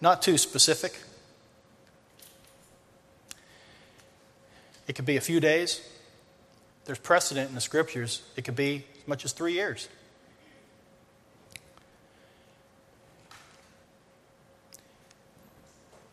[0.01, 0.99] not too specific.
[4.87, 5.81] It could be a few days.
[6.85, 8.23] There's precedent in the scriptures.
[8.35, 9.87] It could be as much as three years.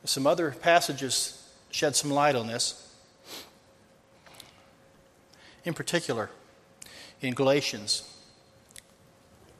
[0.04, 2.94] Some other passages shed some light on this.
[5.64, 6.30] In particular,
[7.20, 8.08] in Galatians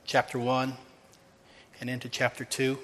[0.04, 0.74] chapter 1
[1.80, 2.78] and into chapter 2.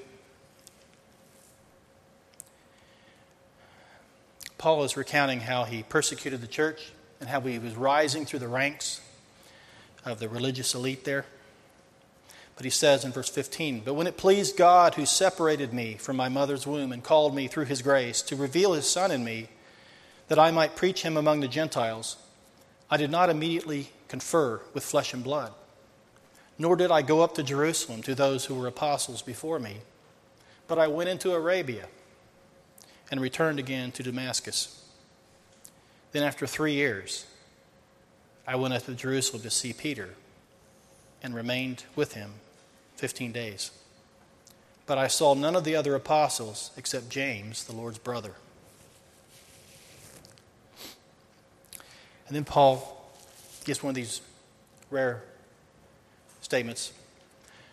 [4.62, 8.46] Paul is recounting how he persecuted the church and how he was rising through the
[8.46, 9.00] ranks
[10.04, 11.24] of the religious elite there.
[12.54, 16.14] But he says in verse 15, But when it pleased God who separated me from
[16.14, 19.48] my mother's womb and called me through his grace to reveal his Son in me,
[20.28, 22.16] that I might preach him among the Gentiles,
[22.88, 25.52] I did not immediately confer with flesh and blood,
[26.56, 29.78] nor did I go up to Jerusalem to those who were apostles before me,
[30.68, 31.88] but I went into Arabia
[33.12, 34.82] and returned again to Damascus.
[36.12, 37.26] Then, after three years,
[38.46, 40.14] I went up to Jerusalem to see Peter
[41.22, 42.32] and remained with him
[42.96, 43.70] 15 days.
[44.86, 48.32] But I saw none of the other apostles except James, the Lord's brother.
[52.26, 53.12] And then Paul
[53.66, 54.22] gives one of these
[54.90, 55.22] rare
[56.40, 56.94] statements.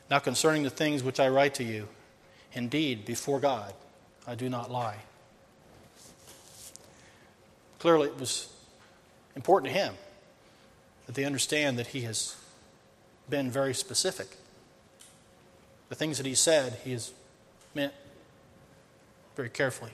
[0.10, 1.88] Now, concerning the things which I write to you,
[2.52, 3.74] indeed, before God,
[4.28, 4.98] I do not lie.
[7.80, 8.50] Clearly, it was
[9.36, 9.96] important to him
[11.06, 12.36] that they understand that he has
[13.30, 14.38] been very specific.
[15.88, 17.14] The things that he said, he has
[17.74, 17.94] meant
[19.36, 19.92] very carefully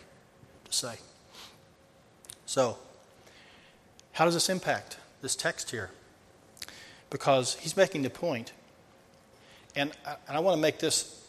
[0.66, 0.96] to say.
[2.46, 2.78] So,
[4.14, 5.92] how does this impact this text here?
[7.10, 8.52] Because he's making the point,
[9.76, 11.24] and I, and I want to make this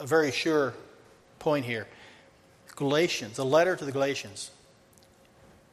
[0.00, 0.74] a very sure
[1.38, 1.86] point here.
[2.74, 4.50] Galatians, the letter to the Galatians,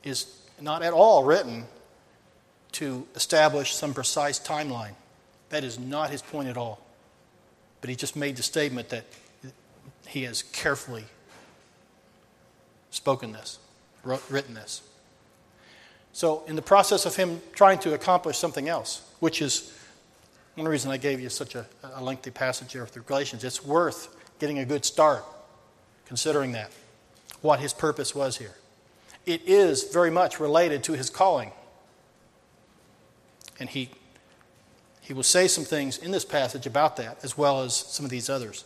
[0.08, 1.66] is not at all written
[2.74, 4.94] to establish some precise timeline.
[5.50, 6.80] That is not his point at all.
[7.82, 9.06] But he just made the statement that
[10.08, 11.06] he has carefully
[12.92, 13.60] spoken this,
[14.04, 14.82] written this.
[16.14, 19.72] So, in the process of him trying to accomplish something else, which is
[20.56, 24.16] one reason I gave you such a, a lengthy passage here through Galatians, it's worth
[24.40, 25.24] getting a good start
[26.06, 26.72] considering that,
[27.42, 28.56] what his purpose was here
[29.28, 31.52] it is very much related to his calling.
[33.60, 33.90] And he,
[35.02, 38.10] he will say some things in this passage about that, as well as some of
[38.10, 38.64] these others.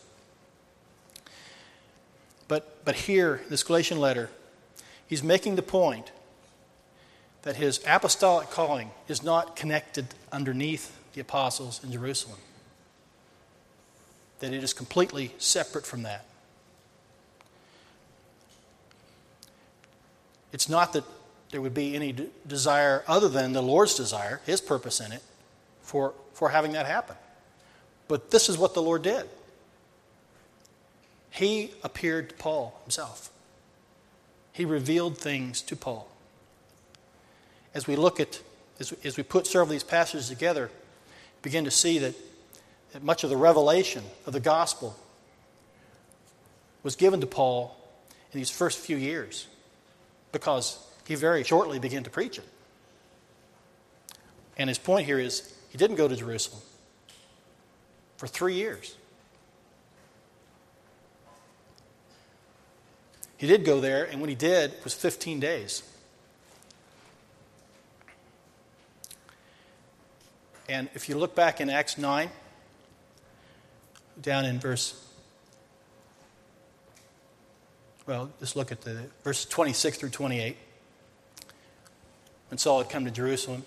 [2.46, 4.30] But, but here, this Galatian letter,
[5.06, 6.12] he's making the point
[7.42, 12.38] that his apostolic calling is not connected underneath the apostles in Jerusalem,
[14.38, 16.24] that it is completely separate from that.
[20.52, 21.04] It's not that
[21.50, 22.14] there would be any
[22.46, 25.22] desire other than the Lord's desire, His purpose in it,
[25.82, 27.16] for, for having that happen.
[28.08, 29.28] But this is what the Lord did.
[31.30, 33.30] He appeared to Paul himself.
[34.52, 36.08] He revealed things to Paul.
[37.74, 38.40] As we look at,
[38.78, 40.70] as as we put several of these passages together,
[41.40, 42.14] begin to see that,
[42.92, 44.94] that much of the revelation of the gospel
[46.82, 47.76] was given to Paul
[48.32, 49.46] in these first few years
[50.32, 52.44] because he very shortly began to preach it.
[54.56, 56.62] And his point here is he didn't go to Jerusalem
[58.16, 58.96] for three years.
[63.36, 65.82] He did go there, and when he did, it was 15 days.
[70.68, 72.30] And if you look back in Acts 9,
[74.20, 75.04] down in verse
[78.06, 80.56] well, just look at the verses 26 through 28.
[82.50, 83.64] When Saul had come to Jerusalem,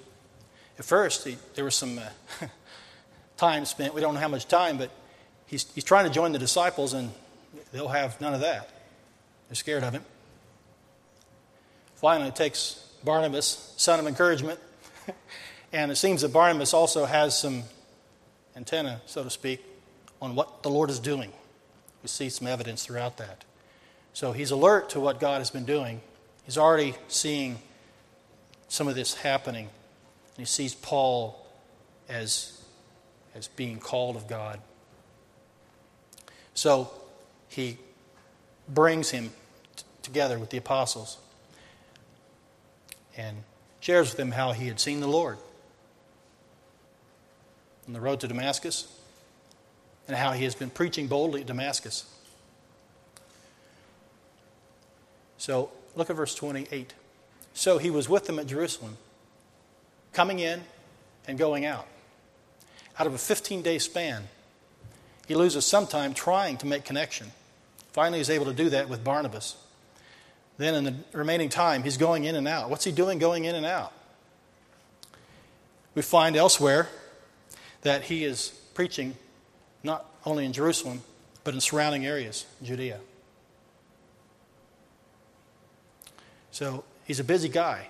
[0.78, 2.04] at first he, there was some uh,
[3.38, 3.93] time spent.
[3.93, 4.91] We don't know how much time, but
[5.48, 7.12] he's, he's trying to join the disciples, and
[7.71, 8.69] they'll have none of that.
[9.48, 10.04] They're scared of him.
[11.95, 14.60] Finally, it takes Barnabas, son of encouragement,
[15.74, 17.64] and it seems that Barnabas also has some
[18.55, 19.64] antenna, so to speak,
[20.22, 21.32] on what the Lord is doing.
[22.03, 23.45] We see some evidence throughout that.
[24.16, 25.99] So he's alert to what God has been doing.
[26.45, 27.59] He's already seeing
[28.70, 29.66] some of this happening.
[29.66, 31.45] And he sees Paul
[32.07, 32.63] as,
[33.36, 34.61] as being called of God.
[36.53, 36.89] So
[37.49, 37.78] he
[38.70, 39.34] brings him
[39.76, 41.18] t- together with the apostles
[43.18, 43.43] and
[43.82, 45.38] shares with them how he had seen the Lord
[47.86, 48.88] on the road to Damascus
[50.07, 52.05] and how he has been preaching boldly at Damascus.
[55.46, 56.96] So look at verse 28.
[57.54, 58.98] So he was with them at Jerusalem,
[60.12, 60.64] coming in
[61.28, 61.86] and going out.
[62.98, 64.24] Out of a 15 day span,
[65.28, 67.28] he loses some time trying to make connection.
[67.93, 69.56] Finally, he's able to do that with Barnabas.
[70.58, 72.72] Then, in the remaining time, he's going in and out.
[72.72, 73.93] What's he doing going in and out?
[75.93, 76.89] We find elsewhere
[77.84, 79.16] that he is preaching
[79.84, 81.04] not only in Jerusalem,
[81.43, 83.00] but in surrounding areas, Judea.
[86.56, 87.86] So he's a busy guy.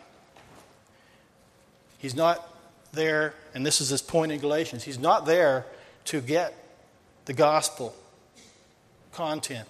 [1.99, 2.51] He's not
[2.93, 5.67] there, and this is his point in Galatians, he's not there
[6.05, 6.51] to get
[7.25, 7.93] the gospel
[9.11, 9.67] content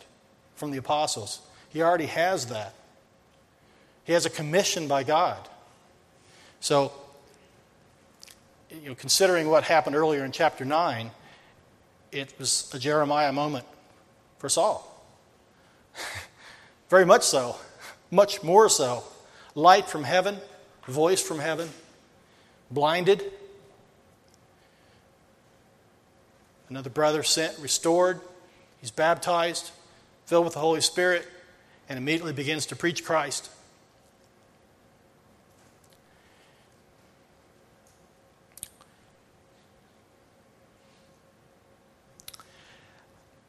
[0.55, 1.41] from the apostles.
[1.67, 2.73] He already has that.
[4.05, 5.45] He has a commission by God.
[6.61, 6.93] So,
[8.71, 11.11] you know, considering what happened earlier in chapter 9,
[12.13, 13.65] it was a Jeremiah moment
[14.37, 15.05] for Saul.
[16.89, 17.57] Very much so
[18.11, 19.03] much more so.
[19.55, 20.37] Light from heaven,
[20.87, 21.69] voice from heaven,
[22.69, 23.23] blinded.
[26.69, 28.19] Another brother sent, restored.
[28.81, 29.71] He's baptized,
[30.25, 31.25] filled with the Holy Spirit,
[31.87, 33.49] and immediately begins to preach Christ.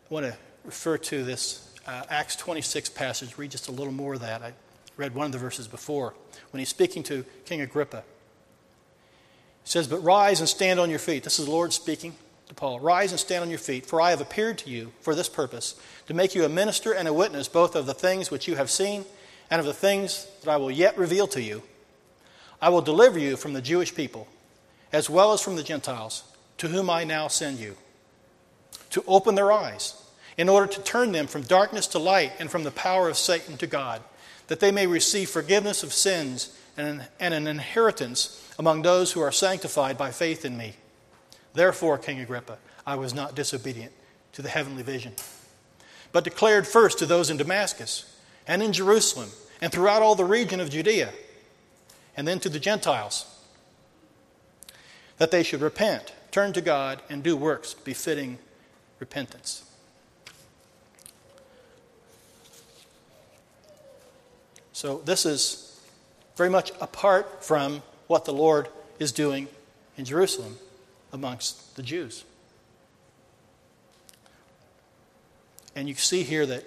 [0.09, 4.15] I want to refer to this uh, Acts 26 passage, read just a little more
[4.15, 4.43] of that.
[4.43, 4.53] I
[4.97, 6.15] read one of the verses before
[6.51, 8.03] when he's speaking to King Agrippa.
[9.63, 11.25] He says, But rise and stand on your feet.
[11.25, 12.15] This is the Lord speaking
[12.49, 12.81] to Paul.
[12.81, 15.81] Rise and stand on your feet, for I have appeared to you for this purpose,
[16.07, 18.71] to make you a minister and a witness both of the things which you have
[18.71, 19.05] seen
[19.51, 21.63] and of the things that I will yet reveal to you.
[22.61, 24.27] I will deliver you from the Jewish people,
[24.93, 26.25] as well as from the Gentiles,
[26.59, 27.77] to whom I now send you,
[28.91, 30.03] to open their eyes
[30.37, 33.57] in order to turn them from darkness to light and from the power of Satan
[33.59, 34.03] to God,
[34.49, 39.97] that they may receive forgiveness of sins and an inheritance among those who are sanctified
[39.97, 40.75] by faith in me.
[41.55, 43.93] Therefore, King Agrippa, I was not disobedient
[44.33, 45.15] to the heavenly vision,
[46.13, 48.15] but declared first to those in Damascus
[48.47, 49.31] and in Jerusalem
[49.61, 51.13] and throughout all the region of Judea,
[52.15, 53.25] and then to the Gentiles,
[55.17, 58.39] that they should repent, turn to God, and do works befitting
[59.01, 59.65] repentance.
[64.87, 65.81] So this is
[66.37, 68.69] very much apart from what the Lord
[69.01, 69.49] is doing
[69.97, 70.59] in Jerusalem
[71.13, 72.23] amongst the Jews.
[75.75, 76.65] And you see here that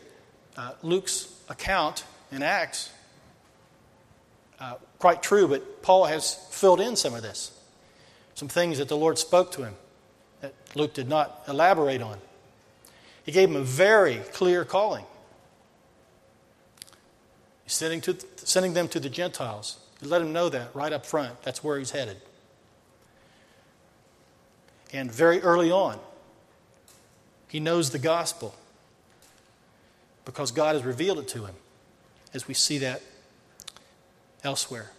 [0.58, 2.92] uh, Luke's account in Acts,
[4.60, 7.58] uh, quite true, but Paul has filled in some of this.
[8.36, 9.76] Some things that the Lord spoke to him
[10.42, 12.18] that Luke did not elaborate on.
[13.24, 15.06] He gave him a very clear calling.
[17.70, 19.78] Sending, to, sending them to the Gentiles.
[20.02, 21.40] He let them know that right up front.
[21.44, 22.18] That's where he's headed.
[24.92, 26.00] And very early on,
[27.48, 28.56] he knows the gospel
[30.26, 31.54] because God has revealed it to him,
[32.34, 33.04] as we see that
[34.44, 34.92] elsewhere,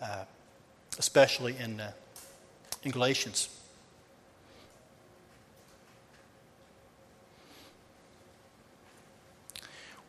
[0.00, 0.24] uh,
[0.96, 1.90] especially in, uh,
[2.84, 3.48] in Galatians.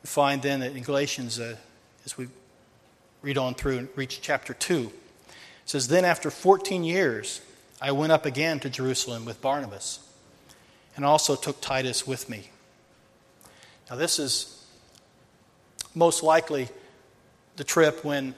[0.04, 1.56] Find then that in Galatians, uh,
[2.06, 2.28] as we
[3.22, 4.92] read on through and reach chapter 2,
[5.28, 5.34] it
[5.66, 7.42] says, Then after 14 years,
[7.82, 10.00] I went up again to Jerusalem with Barnabas,
[10.96, 12.50] and also took Titus with me.
[13.90, 14.66] Now, this is
[15.96, 16.70] most likely
[17.56, 18.36] the trip when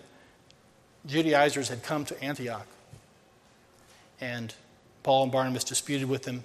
[1.06, 2.68] Judaizers had come to Antioch,
[4.20, 4.54] and
[5.04, 6.44] Paul and Barnabas disputed with them.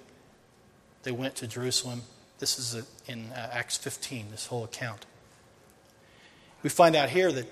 [1.03, 2.01] They went to Jerusalem
[2.39, 5.05] this is in uh, Acts 15, this whole account.
[6.63, 7.47] We find out here that,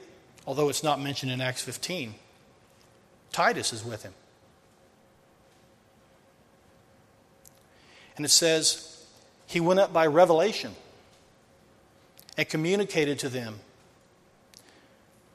[0.45, 2.15] although it's not mentioned in Acts 15,
[3.31, 4.13] Titus is with him.
[8.15, 9.05] And it says,
[9.47, 10.73] he went up by revelation
[12.37, 13.59] and communicated to them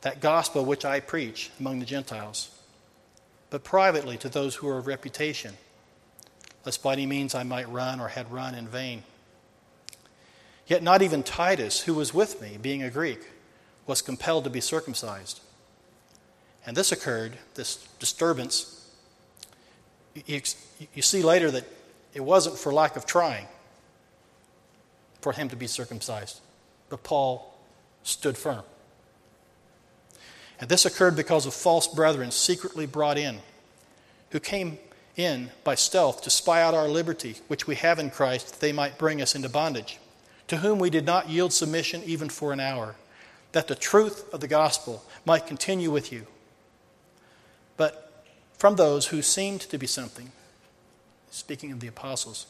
[0.00, 2.50] that gospel which I preach among the Gentiles,
[3.50, 5.54] but privately to those who are of reputation,
[6.64, 9.02] lest by any means I might run or had run in vain.
[10.70, 13.18] Yet not even Titus, who was with me, being a Greek,
[13.88, 15.40] was compelled to be circumcised.
[16.64, 18.88] And this occurred, this disturbance.
[20.26, 20.40] You,
[21.02, 21.64] see later that
[22.14, 23.48] it wasn't for lack of trying
[25.20, 26.40] for him to be circumcised,
[26.88, 27.52] but Paul
[28.04, 28.62] stood firm.
[30.60, 33.40] And this occurred because of false brethren secretly brought in,
[34.30, 34.78] who came
[35.16, 38.72] in by stealth to spy out our liberty, which we have in Christ, that they
[38.72, 39.98] might bring us into bondage
[40.50, 42.96] to whom we did not yield submission even for an hour,
[43.52, 46.26] that the truth of the gospel might continue with you.
[47.76, 48.24] But
[48.58, 50.32] from those who seemed to be something,
[51.30, 52.46] speaking of the apostles,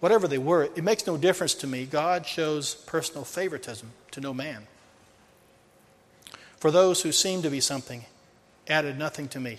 [0.00, 1.86] whatever they were, it makes no difference to me.
[1.86, 4.66] God shows personal favoritism to no man.
[6.56, 8.04] For those who seemed to be something
[8.66, 9.58] added nothing to me.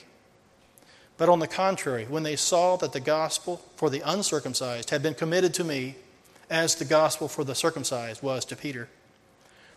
[1.15, 5.13] But on the contrary, when they saw that the gospel for the uncircumcised had been
[5.13, 5.95] committed to me,
[6.49, 8.89] as the gospel for the circumcised was to Peter,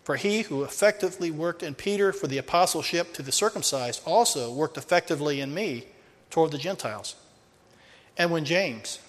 [0.03, 4.77] for he who effectively worked in Peter for the apostleship to the circumcised also worked
[4.77, 5.85] effectively in me
[6.29, 7.15] toward the Gentiles.
[8.17, 8.99] And when James,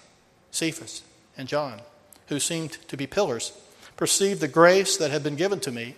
[0.51, 1.03] Cephas,
[1.37, 1.81] and John,
[2.27, 3.51] who seemed to be pillars,
[3.97, 5.95] perceived the grace that had been given to me,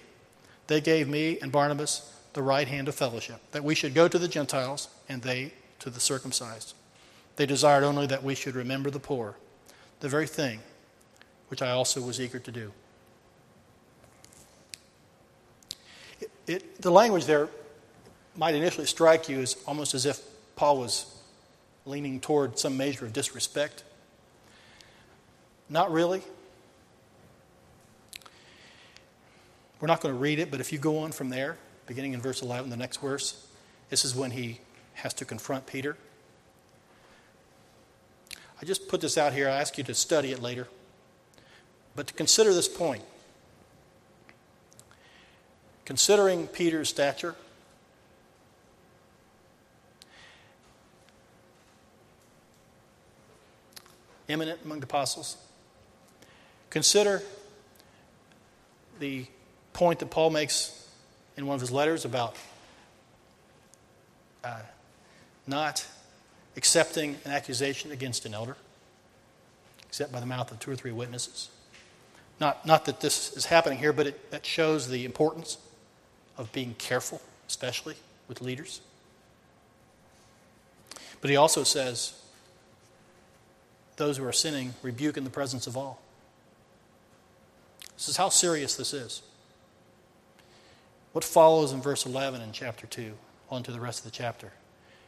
[0.68, 4.20] they gave me and Barnabas the right hand of fellowship, that we should go to
[4.20, 6.74] the Gentiles and they to the circumcised.
[7.36, 9.36] They desired only that we should remember the poor,
[10.00, 10.60] the very thing
[11.50, 12.72] which I also was eager to do.
[16.20, 17.50] It, it, the language there
[18.36, 20.22] might initially strike you as almost as if
[20.56, 21.06] Paul was
[21.86, 23.84] leaning toward some measure of disrespect.
[25.70, 26.22] Not really.
[29.80, 32.22] We're not going to read it, but if you go on from there, beginning in
[32.22, 33.46] verse 11, the next verse,
[33.90, 34.60] this is when he
[34.96, 35.98] has to confront Peter.
[38.60, 39.48] I just put this out here.
[39.48, 40.68] I ask you to study it later.
[41.98, 43.02] But to consider this point,
[45.84, 47.34] considering Peter's stature,
[54.30, 55.38] eminent among the apostles,
[56.70, 57.24] consider
[59.00, 59.26] the
[59.74, 60.88] point that Paul makes
[61.36, 62.36] in one of his letters about
[64.44, 64.60] uh,
[65.48, 65.84] not
[66.56, 68.56] accepting an accusation against an elder,
[69.88, 71.50] except by the mouth of two or three witnesses.
[72.40, 75.58] Not, not that this is happening here, but it, that shows the importance
[76.38, 77.96] of being careful, especially
[78.28, 78.82] with leaders.
[81.20, 82.14] But he also says,
[83.96, 86.00] those who are sinning rebuke in the presence of all.
[87.96, 89.24] This is how serious this is.
[91.14, 93.14] What follows in verse 11 in chapter 2,
[93.50, 94.52] on to the rest of the chapter,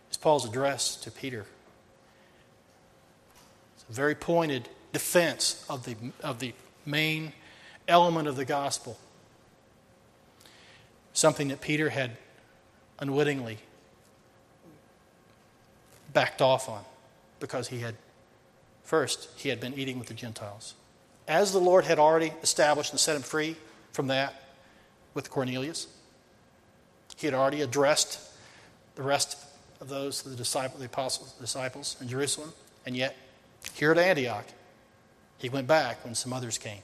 [0.09, 1.45] is Paul's address to Peter.
[3.75, 6.53] It's a very pointed defense of the, of the
[6.89, 7.33] main
[7.87, 8.97] element of the gospel.
[11.13, 12.17] Something that Peter had
[12.99, 13.59] unwittingly
[16.13, 16.83] backed off on
[17.39, 17.95] because he had,
[18.83, 20.75] first, he had been eating with the Gentiles.
[21.27, 23.55] As the Lord had already established and set him free
[23.91, 24.33] from that
[25.13, 25.87] with Cornelius,
[27.17, 28.19] he had already addressed
[28.95, 29.37] the rest
[29.81, 32.53] of those, the disciples, the apostles, the disciples in Jerusalem,
[32.85, 33.15] and yet
[33.73, 34.45] here at Antioch,
[35.39, 36.81] he went back when some others came.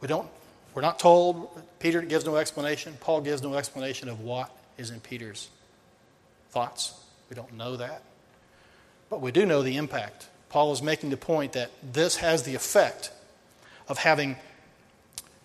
[0.00, 0.28] We don't,
[0.74, 5.00] we're not told, Peter gives no explanation, Paul gives no explanation of what is in
[5.00, 5.48] Peter's
[6.50, 6.94] thoughts.
[7.30, 8.02] We don't know that.
[9.10, 10.28] But we do know the impact.
[10.48, 13.10] Paul is making the point that this has the effect
[13.86, 14.36] of having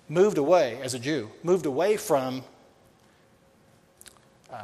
[0.07, 2.43] moved away as a Jew, moved away from
[4.51, 4.63] uh,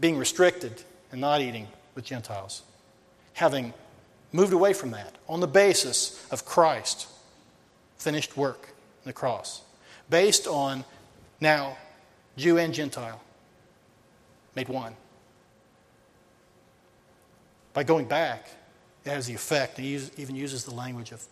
[0.00, 2.62] being restricted and not eating with Gentiles,
[3.34, 3.72] having
[4.32, 7.08] moved away from that on the basis of Christ
[7.98, 9.62] finished work on the cross,
[10.10, 10.84] based on
[11.40, 11.76] now
[12.36, 13.20] Jew and Gentile
[14.54, 14.94] made one.
[17.74, 18.48] By going back,
[19.04, 21.24] it has the effect, he even uses the language of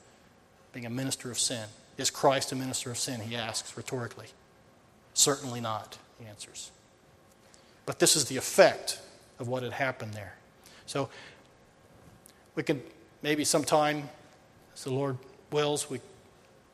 [0.72, 1.64] being a minister of sin.
[1.98, 3.20] Is Christ a minister of sin?
[3.20, 4.28] He asks rhetorically.
[5.14, 6.70] Certainly not, he answers.
[7.84, 8.98] But this is the effect
[9.38, 10.34] of what had happened there.
[10.86, 11.08] So
[12.60, 12.82] we could
[13.22, 14.10] maybe sometime,
[14.74, 15.16] as the Lord
[15.50, 15.98] wills, we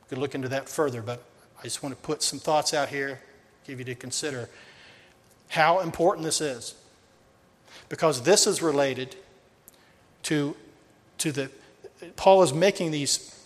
[0.08, 1.00] could look into that further.
[1.00, 1.22] But
[1.60, 3.20] I just want to put some thoughts out here,
[3.64, 4.48] give you to consider
[5.46, 6.74] how important this is.
[7.88, 9.14] Because this is related
[10.24, 10.56] to,
[11.18, 11.50] to the,
[12.16, 13.40] Paul is making these,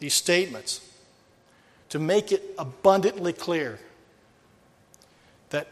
[0.00, 0.80] these statements
[1.90, 3.78] to make it abundantly clear
[5.50, 5.68] that,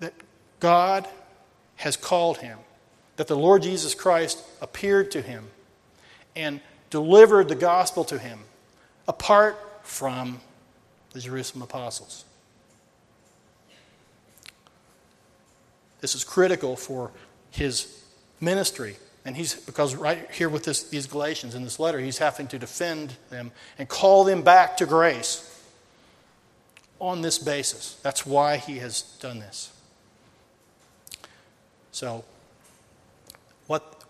[0.00, 0.12] that
[0.60, 1.08] God
[1.76, 2.58] has called him,
[3.16, 5.48] that the Lord Jesus Christ appeared to him
[6.34, 6.60] and
[6.90, 8.40] delivered the gospel to him
[9.08, 10.40] apart from
[11.12, 12.24] the Jerusalem apostles.
[16.00, 17.10] This is critical for
[17.50, 18.04] his
[18.40, 18.96] ministry.
[19.24, 22.58] And he's, because right here with this, these Galatians in this letter, he's having to
[22.58, 25.52] defend them and call them back to grace
[27.00, 27.98] on this basis.
[28.02, 29.72] That's why he has done this.
[31.90, 32.24] So,
[33.66, 34.04] what,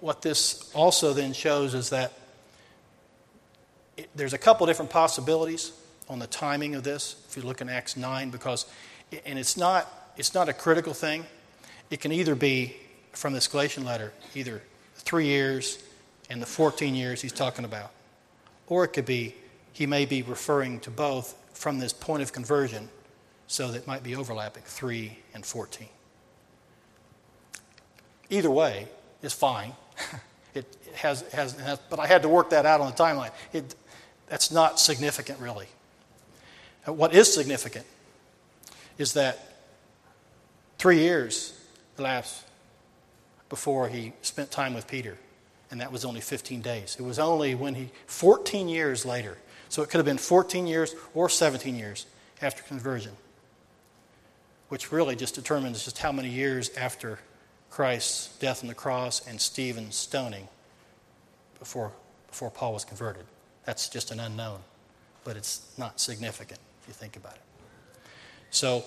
[0.00, 2.12] what this also then shows is that
[3.96, 5.72] it, there's a couple different possibilities
[6.08, 7.16] on the timing of this.
[7.28, 8.66] If you look in Acts 9, because,
[9.26, 11.26] and it's not, it's not a critical thing.
[11.90, 12.76] It can either be
[13.12, 14.62] from this Galatian letter, either
[14.96, 15.82] three years
[16.30, 17.90] and the 14 years he's talking about,
[18.66, 19.34] or it could be
[19.72, 22.88] he may be referring to both from this point of conversion
[23.46, 25.88] so that might be overlapping 3 and 14.
[28.30, 28.88] Either way
[29.22, 29.72] is fine.
[30.54, 33.30] it has, has, has, but I had to work that out on the timeline.
[33.52, 33.74] It,
[34.28, 35.66] that's not significant, really.
[36.86, 37.86] Uh, what is significant
[38.98, 39.62] is that
[40.78, 41.58] three years
[41.98, 42.44] elapsed
[43.48, 45.16] before he spent time with Peter,
[45.70, 46.96] and that was only 15 days.
[46.98, 49.38] It was only when he, 14 years later,
[49.68, 52.06] so it could have been 14 years or 17 years
[52.40, 53.12] after conversion,
[54.68, 57.18] which really just determines just how many years after
[57.70, 60.48] Christ's death on the cross and Stephen's stoning
[61.58, 61.92] before,
[62.28, 63.24] before Paul was converted.
[63.64, 64.60] That's just an unknown,
[65.24, 67.42] but it's not significant if you think about it.
[68.50, 68.84] So,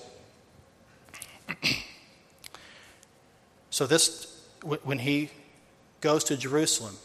[3.69, 4.41] so this,
[4.83, 5.29] when he
[6.01, 6.95] goes to Jerusalem,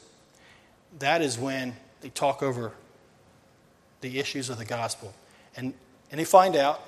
[0.99, 2.73] that is when they talk over
[4.01, 5.15] the issues of the gospel.
[5.57, 5.75] And,
[6.11, 6.81] and they find out,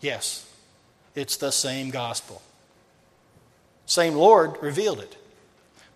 [0.00, 0.50] yes,
[1.14, 2.42] it's the same gospel.
[3.90, 5.16] Same Lord revealed it.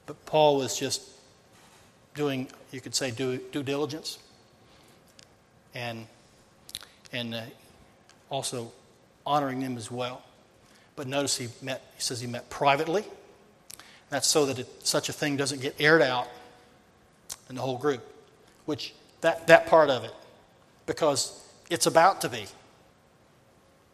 [0.07, 1.01] But Paul was just
[2.17, 4.19] doing, you could say, due, due diligence.
[5.77, 6.09] And,
[7.13, 7.43] and uh,
[8.31, 8.73] also
[9.25, 10.23] honoring them as well.
[10.97, 13.05] But notice he met, he says he met privately.
[14.11, 16.27] That's so that it, such a thing doesn't get aired out
[17.49, 18.03] in the whole group,
[18.65, 20.15] which that, that part of it,
[20.87, 22.47] because it's about to be.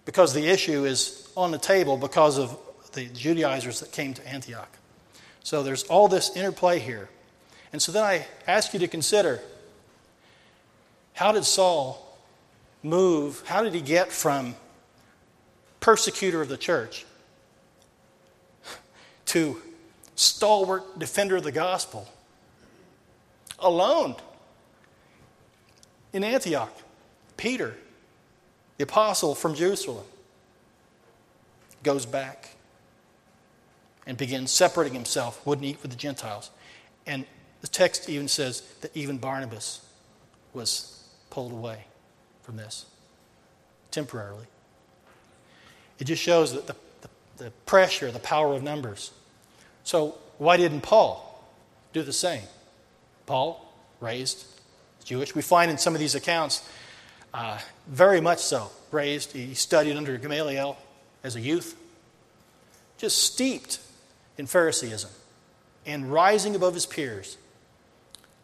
[0.06, 2.58] Because the issue is on the table because of
[2.92, 4.70] the Judaizers that came to Antioch.
[5.42, 7.08] So there's all this interplay here.
[7.72, 9.40] And so then I ask you to consider
[11.14, 12.18] how did Saul
[12.82, 13.42] move?
[13.46, 14.54] How did he get from
[15.80, 17.04] persecutor of the church
[19.26, 19.60] to
[20.14, 22.08] stalwart defender of the gospel
[23.58, 24.16] alone
[26.12, 26.72] in Antioch?
[27.36, 27.76] Peter,
[28.76, 30.04] the apostle from Jerusalem,
[31.82, 32.50] goes back
[34.10, 36.50] and begins separating himself, wouldn't eat with the Gentiles.
[37.06, 37.24] And
[37.60, 39.86] the text even says that even Barnabas
[40.52, 41.00] was
[41.30, 41.84] pulled away
[42.42, 42.86] from this
[43.92, 44.46] temporarily.
[46.00, 49.12] It just shows that the, the, the, pressure, the power of numbers.
[49.84, 51.48] So, why didn't Paul
[51.92, 52.42] do the same?
[53.26, 54.44] Paul, raised
[55.04, 55.36] Jewish.
[55.36, 56.68] We find in some of these accounts,
[57.32, 59.30] uh, very much so, raised.
[59.30, 60.76] He studied under Gamaliel
[61.22, 61.76] as a youth,
[62.98, 63.78] just steeped
[64.40, 65.10] in Phariseeism
[65.84, 67.36] and rising above his peers.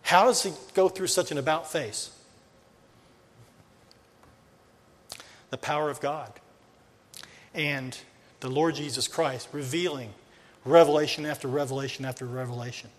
[0.02, 2.10] How does he go through such an about face?
[5.48, 6.30] The power of God
[7.54, 7.96] and
[8.40, 10.12] the Lord Jesus Christ revealing
[10.66, 12.90] revelation after revelation after revelation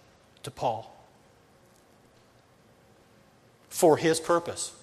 [0.42, 0.92] to Paul
[3.70, 4.74] for his purpose.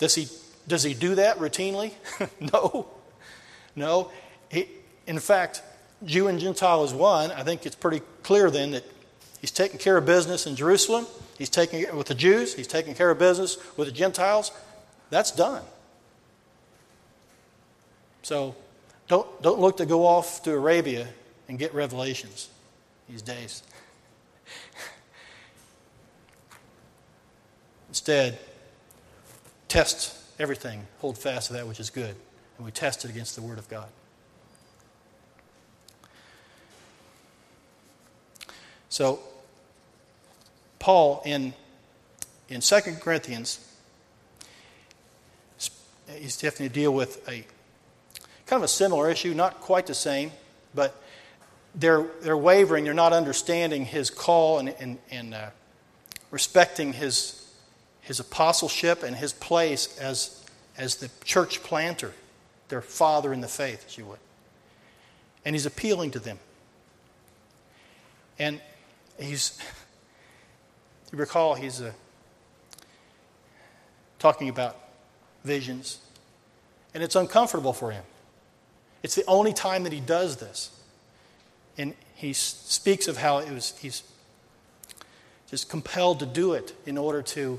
[0.00, 0.26] Does he,
[0.66, 1.92] does he do that routinely?
[2.52, 2.88] no.
[3.76, 4.10] No.
[4.50, 4.66] He,
[5.06, 5.62] in fact,
[6.04, 8.84] Jew and Gentile is one, I think it's pretty clear then that
[9.40, 11.06] he's taking care of business in Jerusalem.
[11.38, 12.54] He's taking it with the Jews.
[12.54, 14.52] He's taking care of business with the Gentiles.
[15.10, 15.62] That's done.
[18.22, 18.54] So
[19.08, 21.08] don't, don't look to go off to Arabia
[21.48, 22.48] and get revelations
[23.08, 23.62] these days.
[27.88, 28.38] Instead,
[29.68, 32.14] test everything, hold fast to that which is good,
[32.56, 33.88] and we test it against the Word of God.
[38.92, 39.20] So,
[40.78, 41.54] Paul in,
[42.50, 43.58] in 2 Corinthians,
[46.08, 47.46] is definitely to deal with a
[48.44, 50.30] kind of a similar issue, not quite the same,
[50.74, 51.02] but
[51.74, 55.46] they're, they're wavering, they're not understanding his call and, and, and uh,
[56.30, 57.50] respecting his,
[58.02, 60.44] his apostleship and his place as,
[60.76, 62.12] as the church planter,
[62.68, 64.18] their father in the faith, as you would.
[65.46, 66.38] And he's appealing to them.
[68.38, 68.60] And
[69.18, 69.58] he's,
[71.12, 71.92] you recall, he's uh,
[74.18, 74.76] talking about
[75.44, 75.98] visions,
[76.94, 78.04] and it's uncomfortable for him.
[79.02, 80.70] It's the only time that he does this.
[81.76, 84.02] And he speaks of how it was, he's
[85.50, 87.58] just compelled to do it in order to,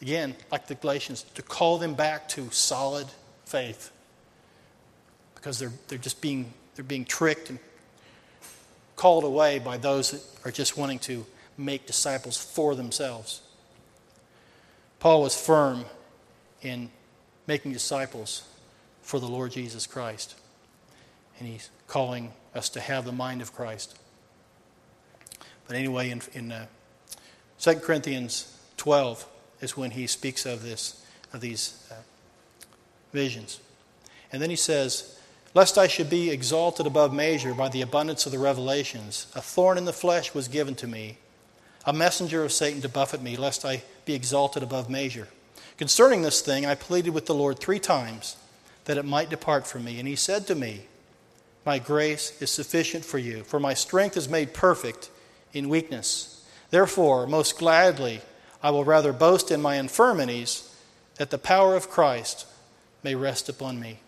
[0.00, 3.06] again, like the Galatians, to call them back to solid
[3.44, 3.90] faith.
[5.34, 7.58] Because they're, they're just being, they're being tricked and
[9.00, 11.24] called away by those that are just wanting to
[11.56, 13.40] make disciples for themselves.
[14.98, 15.86] Paul was firm
[16.60, 16.90] in
[17.46, 18.42] making disciples
[19.00, 20.34] for the Lord Jesus Christ.
[21.38, 23.98] And he's calling us to have the mind of Christ.
[25.66, 26.66] But anyway, in, in uh,
[27.58, 29.26] 2 Corinthians 12
[29.62, 31.94] is when he speaks of this, of these uh,
[33.14, 33.60] visions.
[34.30, 35.18] And then he says,
[35.52, 39.78] Lest I should be exalted above measure by the abundance of the revelations, a thorn
[39.78, 41.18] in the flesh was given to me,
[41.84, 45.28] a messenger of Satan to buffet me, lest I be exalted above measure.
[45.76, 48.36] Concerning this thing, I pleaded with the Lord three times
[48.84, 49.98] that it might depart from me.
[49.98, 50.82] And he said to me,
[51.64, 55.10] My grace is sufficient for you, for my strength is made perfect
[55.52, 56.44] in weakness.
[56.70, 58.20] Therefore, most gladly,
[58.62, 60.72] I will rather boast in my infirmities,
[61.16, 62.46] that the power of Christ
[63.02, 63.98] may rest upon me.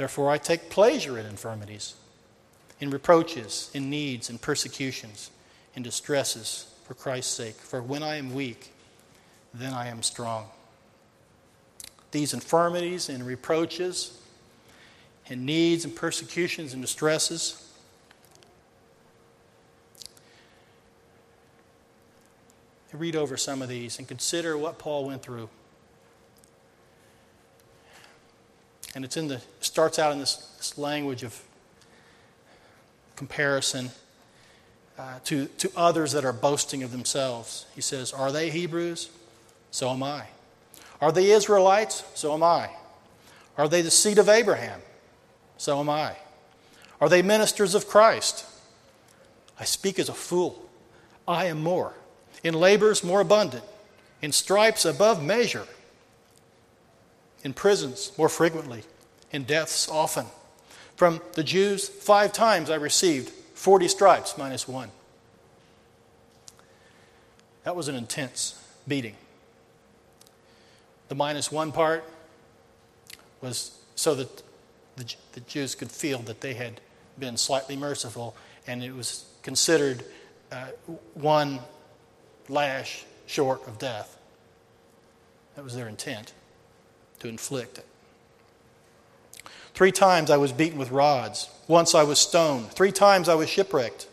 [0.00, 1.92] Therefore, I take pleasure in infirmities,
[2.80, 5.30] in reproaches, in needs, in persecutions,
[5.74, 7.56] in distresses for Christ's sake.
[7.56, 8.72] For when I am weak,
[9.52, 10.46] then I am strong.
[12.12, 14.18] These infirmities and reproaches,
[15.28, 17.62] and needs and persecutions and distresses,
[22.94, 25.50] read over some of these and consider what Paul went through.
[28.94, 31.40] And it's in the starts out in this, this language of
[33.16, 33.90] comparison
[34.98, 37.66] uh, to, to others that are boasting of themselves.
[37.74, 39.10] He says, Are they Hebrews?
[39.70, 40.24] So am I.
[41.00, 42.04] Are they Israelites?
[42.14, 42.70] So am I.
[43.56, 44.80] Are they the seed of Abraham?
[45.56, 46.16] So am I.
[47.00, 48.44] Are they ministers of Christ?
[49.58, 50.68] I speak as a fool.
[51.28, 51.94] I am more.
[52.42, 53.64] In labors more abundant.
[54.22, 55.66] In stripes above measure
[57.42, 58.82] in prisons more frequently,
[59.32, 60.26] in deaths often.
[60.96, 64.90] From the Jews, five times I received 40 stripes minus one.
[67.64, 69.14] That was an intense beating.
[71.08, 72.04] The minus one part
[73.40, 74.42] was so that
[74.96, 76.80] the, the Jews could feel that they had
[77.18, 78.36] been slightly merciful,
[78.66, 80.04] and it was considered
[80.52, 80.66] uh,
[81.14, 81.60] one
[82.48, 84.18] lash short of death.
[85.56, 86.32] That was their intent
[87.20, 87.86] to inflict it.
[89.74, 91.48] Three times I was beaten with rods.
[91.68, 92.70] Once I was stoned.
[92.72, 94.08] Three times I was shipwrecked.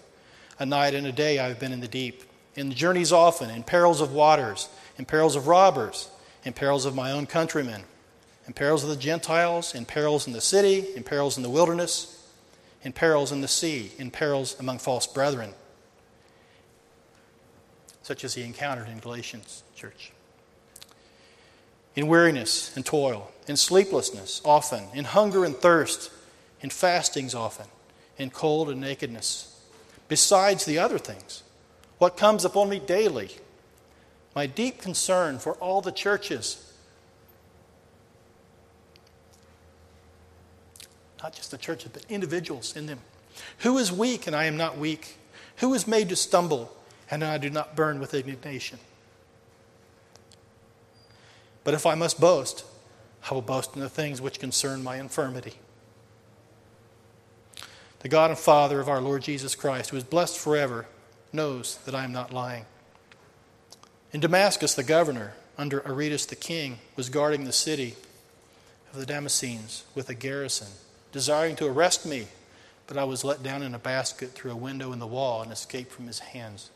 [0.60, 2.24] A night and a day I have been in the deep.
[2.56, 6.10] In journeys often, in perils of waters, in perils of robbers,
[6.44, 7.84] in perils of my own countrymen,
[8.48, 12.28] in perils of the Gentiles, in perils in the city, in perils in the wilderness,
[12.84, 15.54] in perils in the sea, in perils among false brethren,
[18.02, 20.12] such as he encountered in Galatians church
[21.98, 26.12] in weariness and toil, in sleeplessness often, in hunger and thirst,
[26.62, 27.66] in fastings often,
[28.20, 29.60] in cold and nakedness.
[30.08, 31.42] Besides the other things,
[31.98, 33.32] what comes upon me daily,
[34.36, 36.72] my deep concern for all the churches.
[41.24, 43.00] Not just the churches, but individuals in them.
[43.60, 45.18] Who is weak and I am not weak?
[45.58, 46.72] Who is made to stumble
[47.10, 48.78] and I do not burn with indignation?
[51.68, 52.64] But if I must boast,
[53.30, 55.56] I will boast in the things which concern my infirmity.
[58.00, 60.86] The God and Father of our Lord Jesus Christ, who is blessed forever,
[61.34, 62.64] knows that I am not lying.
[64.14, 67.96] In Damascus, the governor, under Aretas the king, was guarding the city
[68.94, 70.70] of the Damascenes with a garrison,
[71.12, 72.28] desiring to arrest me,
[72.88, 75.52] but I was let down in a basket through a window in the wall and
[75.52, 76.70] escaped from his hands.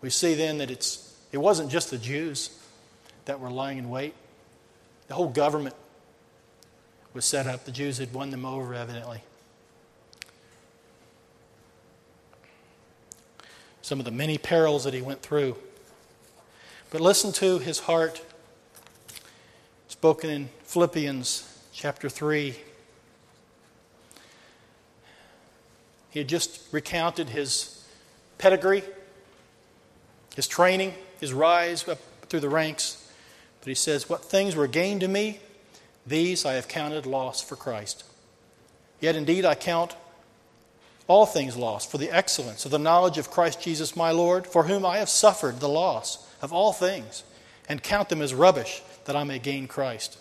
[0.00, 2.58] We see then that it's, it wasn't just the Jews
[3.28, 4.14] that were lying in wait.
[5.08, 5.76] The whole government
[7.12, 7.66] was set up.
[7.66, 9.22] The Jews had won them over, evidently.
[13.82, 15.56] Some of the many perils that he went through.
[16.88, 18.24] But listen to his heart,
[19.88, 22.56] spoken in Philippians chapter 3.
[26.08, 27.86] He had just recounted his
[28.38, 28.84] pedigree,
[30.34, 31.98] his training, his rise up
[32.30, 33.04] through the ranks.
[33.60, 35.40] But he says, What things were gained to me,
[36.06, 38.04] these I have counted loss for Christ.
[39.00, 39.94] Yet indeed I count
[41.06, 44.64] all things lost for the excellence of the knowledge of Christ Jesus my Lord, for
[44.64, 47.24] whom I have suffered the loss of all things,
[47.68, 50.18] and count them as rubbish, that I may gain Christ,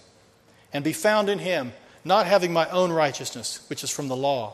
[0.73, 1.73] and be found in him,
[2.05, 4.53] not having my own righteousness, which is from the law,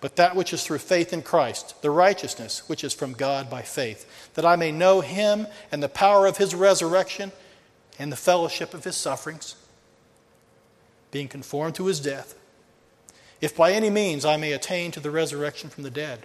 [0.00, 3.62] but that which is through faith in Christ, the righteousness which is from God by
[3.62, 7.30] faith, that I may know him and the power of his resurrection
[7.98, 9.56] and the fellowship of his sufferings,
[11.10, 12.34] being conformed to his death,
[13.40, 16.20] if by any means I may attain to the resurrection from the dead.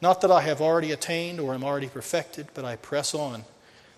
[0.00, 3.44] Not that I have already attained or am already perfected, but I press on,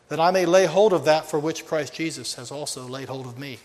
[0.09, 3.27] that I may lay hold of that for which Christ Jesus has also laid hold
[3.27, 3.59] of me.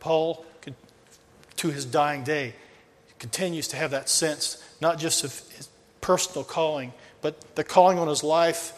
[0.00, 0.44] Paul,
[1.56, 2.54] to his dying day,
[3.18, 5.68] continues to have that sense, not just of his
[6.00, 6.92] personal calling,
[7.22, 8.72] but the calling on his life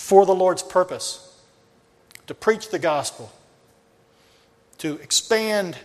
[0.00, 1.38] for the Lord's purpose
[2.26, 3.30] to preach the gospel,
[4.78, 5.76] to expand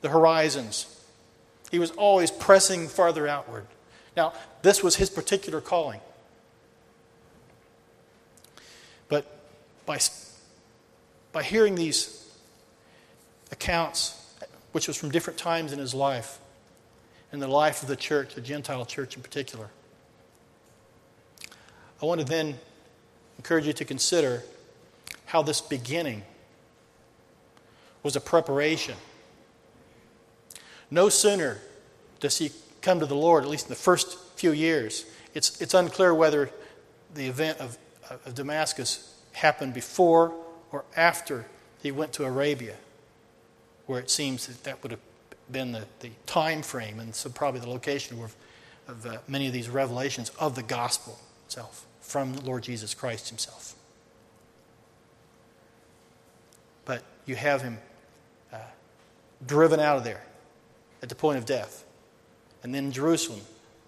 [0.00, 1.02] the horizons.
[1.70, 3.66] He was always pressing farther outward.
[4.16, 6.00] Now, this was his particular calling.
[9.08, 9.26] But
[9.84, 9.98] by,
[11.30, 12.26] by hearing these
[13.52, 14.20] accounts,
[14.72, 16.38] which was from different times in his life,
[17.32, 19.68] in the life of the church, the Gentile church in particular,
[22.00, 22.58] I want to then
[23.38, 24.42] encourage you to consider
[25.26, 26.22] how this beginning
[28.02, 28.96] was a preparation.
[30.90, 31.58] No sooner
[32.20, 35.04] does he come to the Lord, at least in the first few years.
[35.34, 36.50] It's, it's unclear whether
[37.14, 37.78] the event of,
[38.10, 40.34] of Damascus happened before
[40.72, 41.46] or after
[41.82, 42.76] he went to Arabia,
[43.86, 45.00] where it seems that that would have
[45.50, 48.34] been the, the time frame and so probably the location of,
[48.86, 53.28] of uh, many of these revelations of the gospel itself from the Lord Jesus Christ
[53.28, 53.74] himself.
[56.86, 57.76] But you have him
[58.50, 58.56] uh,
[59.46, 60.22] driven out of there
[61.02, 61.84] at the point of death.
[62.62, 63.42] And then Jerusalem,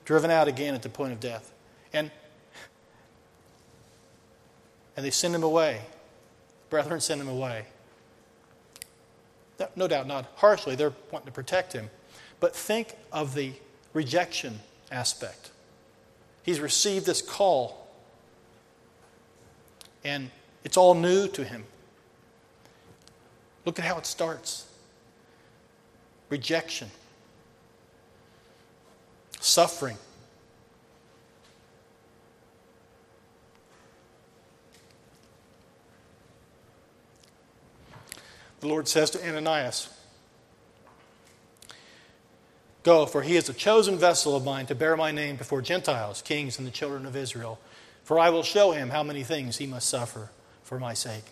[0.05, 1.51] driven out again at the point of death.
[1.95, 2.11] And,
[4.99, 5.81] and they send him away.
[6.69, 7.65] Brethren send him away.
[9.77, 11.89] No doubt not harshly, they're wanting to protect him.
[12.39, 13.55] But think of the
[13.95, 14.61] rejection
[14.93, 15.51] aspect.
[16.43, 17.81] He's received this call
[20.05, 20.31] and
[20.65, 21.65] it's all new to him.
[23.65, 24.67] Look at how it starts
[26.29, 26.91] rejection,
[29.41, 29.97] suffering.
[38.61, 39.89] The Lord says to Ananias,
[42.83, 46.23] Go, for he is a chosen vessel of mine to bear my name before Gentiles,
[46.23, 47.59] kings, and the children of Israel.
[48.11, 50.31] For I will show him how many things he must suffer
[50.65, 51.23] for my sake.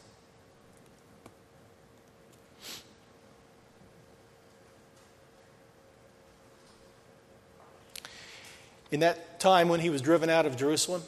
[8.92, 11.02] In that time when he was driven out of Jerusalem,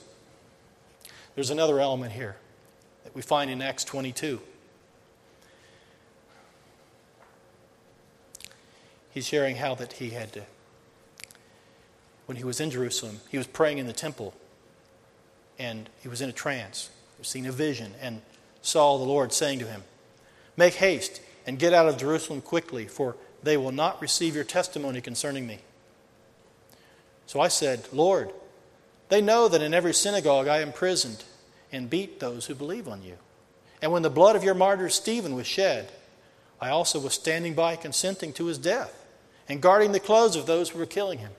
[1.37, 2.35] there's another element here
[3.05, 4.41] that we find in Acts 22.
[9.13, 10.47] He's sharing how that he had to,
[12.27, 14.35] when he was in Jerusalem, he was praying in the temple
[15.61, 16.91] and he was in a trance.
[17.23, 18.23] Seeing a vision and
[18.63, 19.83] saw the Lord saying to him,
[20.57, 25.03] Make haste and get out of Jerusalem quickly, for they will not receive your testimony
[25.03, 25.59] concerning me.
[27.27, 28.33] So I said, Lord,
[29.11, 31.25] they know that in every synagogue I imprisoned
[31.71, 33.17] and beat those who believe on you.
[33.83, 35.93] And when the blood of your martyr Stephen was shed,
[36.59, 39.07] I also was standing by consenting to his death
[39.47, 41.33] and guarding the clothes of those who were killing him.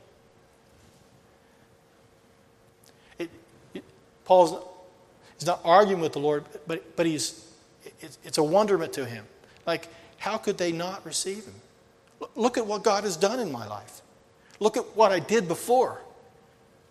[4.31, 4.65] Paul
[5.37, 7.45] is not arguing with the Lord, but, but he's,
[7.99, 9.25] it's a wonderment to him.
[9.67, 11.55] Like, how could they not receive him?
[12.37, 14.01] Look at what God has done in my life.
[14.61, 15.99] Look at what I did before.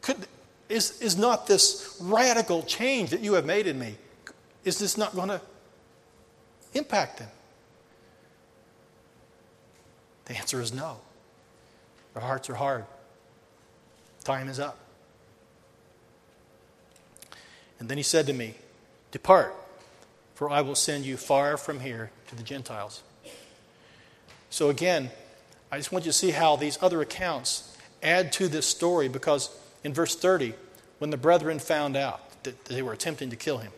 [0.03, 0.19] Could,
[0.69, 3.95] is, is not this radical change that you have made in me,
[4.63, 5.41] is this not going to
[6.75, 7.31] impact them?
[10.27, 10.99] The answer is no.
[12.13, 12.85] Their hearts are hard.
[14.25, 14.90] Time is up.
[17.81, 18.55] And then he said to me,
[19.11, 19.55] Depart,
[20.35, 23.03] for I will send you far from here to the Gentiles.
[24.51, 25.11] So again,
[25.73, 29.51] I just want you to see how these other accounts add to this story because
[29.83, 30.55] in verse 30,
[30.99, 33.73] when the brethren found out that they were attempting to kill him,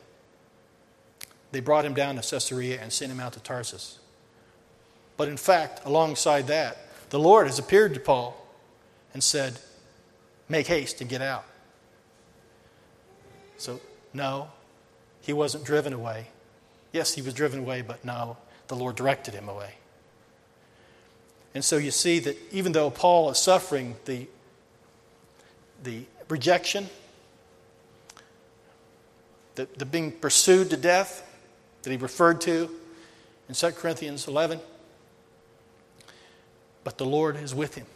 [1.53, 3.99] they brought him down to Caesarea and sent him out to Tarsus.
[5.17, 6.79] But in fact, alongside that,
[7.11, 8.37] the Lord has appeared to Paul
[9.13, 9.59] and said,
[10.49, 11.45] Make haste and get out.
[13.59, 13.81] So
[14.15, 14.51] no,
[15.21, 16.29] he wasn't driven away.
[16.93, 18.37] Yes, he was driven away, but no,
[18.69, 19.75] the Lord directed him away.
[21.55, 24.27] And so you see that even though Paul is suffering the,
[25.83, 26.89] the rejection,
[29.55, 31.29] the, the being pursued to death
[31.83, 32.71] that he referred to
[33.49, 34.61] in 2 Corinthians 11,
[36.85, 37.87] but the Lord is with him.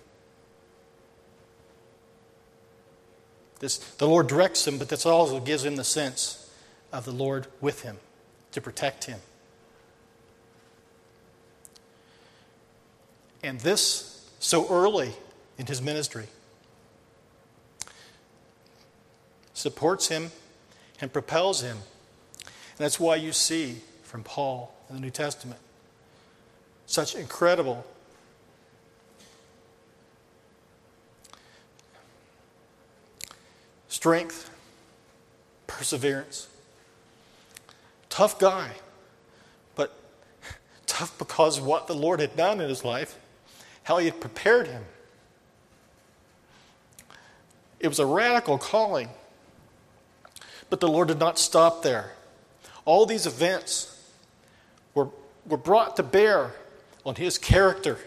[3.58, 6.50] This, the Lord directs him, but this also gives him the sense
[6.92, 7.96] of the Lord with him
[8.52, 9.20] to protect him.
[13.42, 15.12] And this, so early
[15.58, 16.26] in his ministry,
[19.54, 20.30] supports him
[21.00, 21.78] and propels him.
[22.44, 25.60] And that's why you see from Paul in the New Testament
[26.86, 27.84] such incredible
[34.06, 34.48] strength,
[35.66, 36.46] perseverance.
[38.08, 38.70] Tough guy,
[39.74, 39.98] but
[40.86, 43.18] tough because of what the Lord had done in his life,
[43.82, 44.84] how he had prepared him.
[47.80, 49.08] It was a radical calling.
[50.70, 52.12] But the Lord did not stop there.
[52.84, 54.08] All these events
[54.94, 55.08] were,
[55.48, 56.52] were brought to bear
[57.04, 57.98] on his character.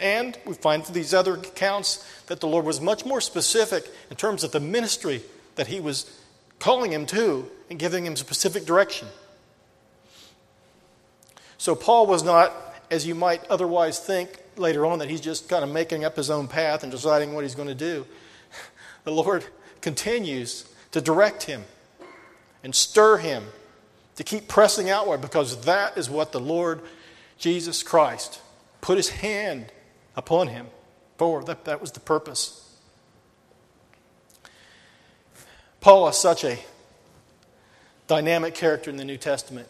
[0.00, 4.16] And we find through these other accounts that the Lord was much more specific in
[4.16, 5.22] terms of the ministry
[5.56, 6.10] that he was
[6.58, 9.08] calling him to and giving him specific direction.
[11.58, 12.52] So Paul was not,
[12.90, 16.30] as you might otherwise think later on, that he's just kind of making up his
[16.30, 18.06] own path and deciding what he's going to do.
[19.04, 19.44] The Lord
[19.80, 21.64] continues to direct him
[22.62, 23.44] and stir him
[24.14, 26.80] to keep pressing outward because that is what the Lord
[27.36, 28.40] Jesus Christ
[28.80, 29.72] put his hand
[30.16, 30.66] upon him
[31.16, 31.42] for.
[31.44, 32.58] That, that was the purpose.
[35.80, 36.58] Paul is such a
[38.06, 39.68] dynamic character in the New Testament.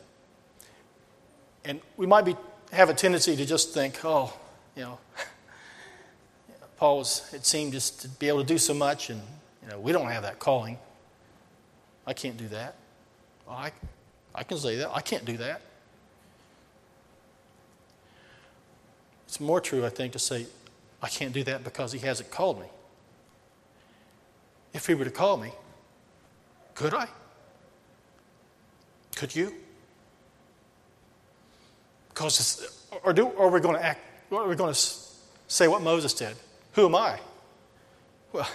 [1.64, 2.36] And we might be,
[2.72, 4.32] have a tendency to just think, oh,
[4.76, 4.98] you know,
[6.76, 9.22] Paul was, it seemed just to be able to do so much, and
[9.62, 10.78] you know, we don't have that calling.
[12.06, 12.74] I can't do that.
[13.46, 13.72] Well, I,
[14.34, 14.90] I can say that.
[14.92, 15.62] I can't do that.
[19.32, 20.44] It's more true, I think, to say,
[21.00, 22.66] I can't do that because he hasn't called me.
[24.74, 25.52] If he were to call me,
[26.74, 27.08] could I?
[29.16, 29.54] Could you?
[32.10, 34.80] Because, or, do, or are we going to act, are we going to
[35.48, 36.36] say what Moses did?
[36.72, 37.18] Who am I?
[38.34, 38.46] Well,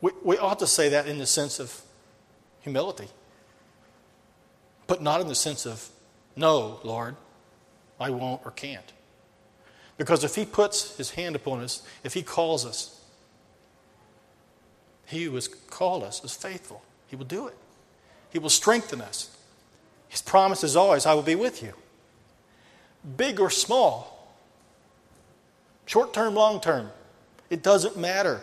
[0.00, 1.82] we, we ought to say that in the sense of
[2.62, 3.06] humility,
[4.88, 5.88] but not in the sense of,
[6.34, 7.14] no, Lord,
[8.00, 8.92] I won't or can't.
[10.00, 12.98] Because if He puts His hand upon us, if He calls us,
[15.04, 16.82] He who has called us is faithful.
[17.08, 17.56] He will do it,
[18.30, 19.36] He will strengthen us.
[20.08, 21.74] His promise is always, I will be with you.
[23.18, 24.34] Big or small,
[25.84, 26.88] short term, long term,
[27.50, 28.40] it doesn't matter.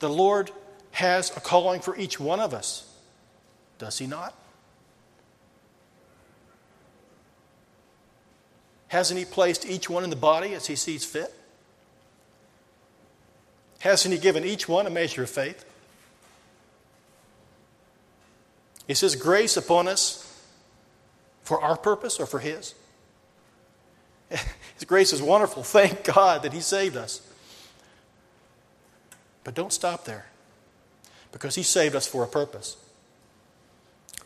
[0.00, 0.50] The Lord
[0.90, 2.92] has a calling for each one of us,
[3.78, 4.34] does He not?
[8.92, 11.32] Hasn't He placed each one in the body as He sees fit?
[13.78, 15.64] Hasn't He given each one a measure of faith?
[18.88, 20.30] Is His grace upon us
[21.42, 22.74] for our purpose or for His?
[24.28, 25.62] His grace is wonderful.
[25.62, 27.22] Thank God that He saved us.
[29.42, 30.26] But don't stop there
[31.32, 32.76] because He saved us for a purpose.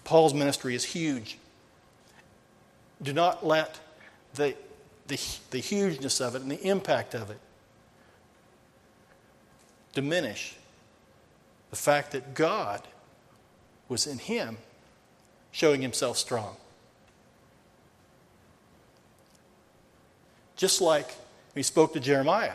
[0.03, 1.39] Paul's ministry is huge.
[3.01, 3.79] Do not let
[4.35, 4.55] the,
[5.07, 5.19] the,
[5.51, 7.39] the hugeness of it and the impact of it
[9.95, 10.57] diminish
[11.71, 12.83] the fact that God
[13.89, 14.59] was in him
[15.53, 16.57] showing himself strong.
[20.55, 21.15] Just like
[21.55, 22.55] he spoke to Jeremiah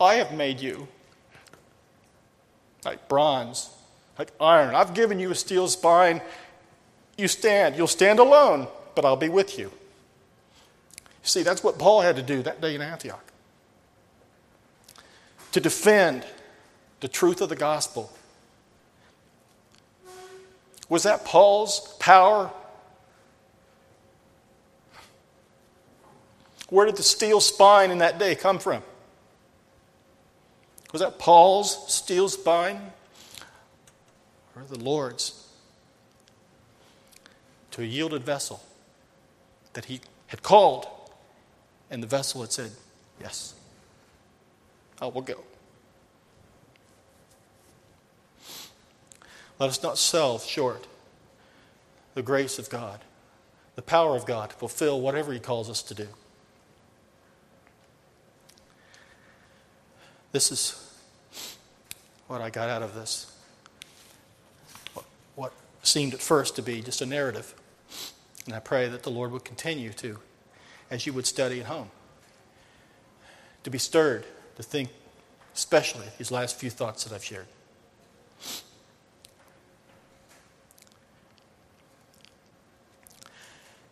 [0.00, 0.88] I have made you
[2.84, 3.70] like bronze,
[4.18, 4.74] like iron.
[4.74, 6.20] I've given you a steel spine.
[7.16, 7.76] You stand.
[7.76, 9.72] You'll stand alone, but I'll be with you.
[11.22, 13.22] See, that's what Paul had to do that day in Antioch
[15.52, 16.24] to defend
[17.00, 18.12] the truth of the gospel.
[20.88, 22.50] Was that Paul's power?
[26.68, 28.82] Where did the steel spine in that day come from?
[30.92, 32.92] Was that Paul's steel spine
[34.54, 35.45] or the Lord's?
[37.76, 38.62] To a yielded vessel
[39.74, 40.86] that he had called,
[41.90, 42.70] and the vessel had said,
[43.20, 43.52] Yes,
[44.98, 45.44] I will go.
[49.58, 50.86] Let us not sell short
[52.14, 53.00] the grace of God,
[53.74, 56.08] the power of God to fulfill whatever He calls us to do.
[60.32, 60.98] This is
[62.26, 63.30] what I got out of this.
[65.34, 65.52] What
[65.82, 67.54] seemed at first to be just a narrative.
[68.46, 70.18] And I pray that the Lord would continue to,
[70.90, 71.90] as you would study at home,
[73.64, 74.24] to be stirred,
[74.54, 74.90] to think,
[75.54, 77.46] especially these last few thoughts that I've shared.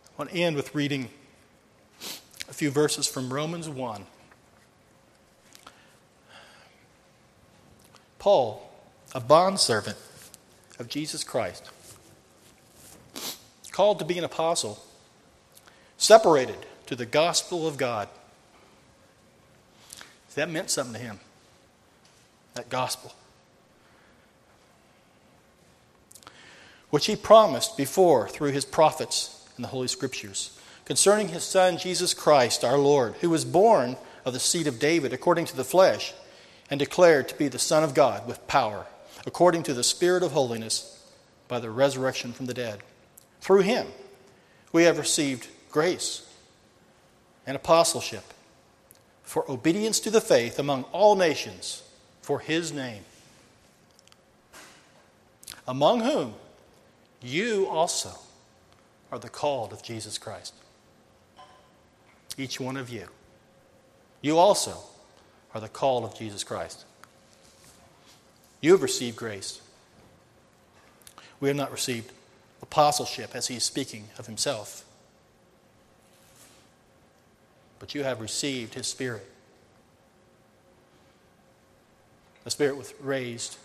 [0.07, 1.11] I want to end with reading
[2.49, 4.07] a few verses from Romans 1.
[8.21, 8.71] Paul,
[9.13, 9.97] a bondservant
[10.79, 11.71] of Jesus Christ,
[13.75, 14.81] called to be an apostle,
[15.99, 18.09] separated to the gospel of God.
[20.37, 21.19] That meant something to him,
[22.55, 23.13] that gospel.
[26.95, 32.15] which he promised before through his prophets in the Holy Scriptures, concerning his Son, Jesus
[32.15, 36.15] Christ, our Lord, who was born of the seed of David according to the flesh,
[36.71, 38.87] and declared to be the Son of God with power,
[39.27, 41.05] according to the Spirit of holiness,
[41.49, 42.79] by the resurrection from the dead.
[43.45, 43.89] Through him,
[44.73, 46.27] we have received grace
[47.47, 48.25] and apostleship
[49.23, 51.83] for obedience to the faith among all nations
[52.23, 53.03] for his name,
[55.69, 56.33] among whom
[57.21, 58.19] you also
[59.13, 60.55] are the called of Jesus Christ.
[62.39, 63.09] Each one of you.
[64.23, 64.79] You also
[65.55, 66.87] are the called of Jesus Christ.
[68.63, 69.61] You have received grace.
[71.41, 72.11] We have not received
[72.65, 74.87] apostleship as he is speaking of himself.
[77.79, 79.31] But you have received his Spirit.
[82.45, 83.59] The Spirit which raised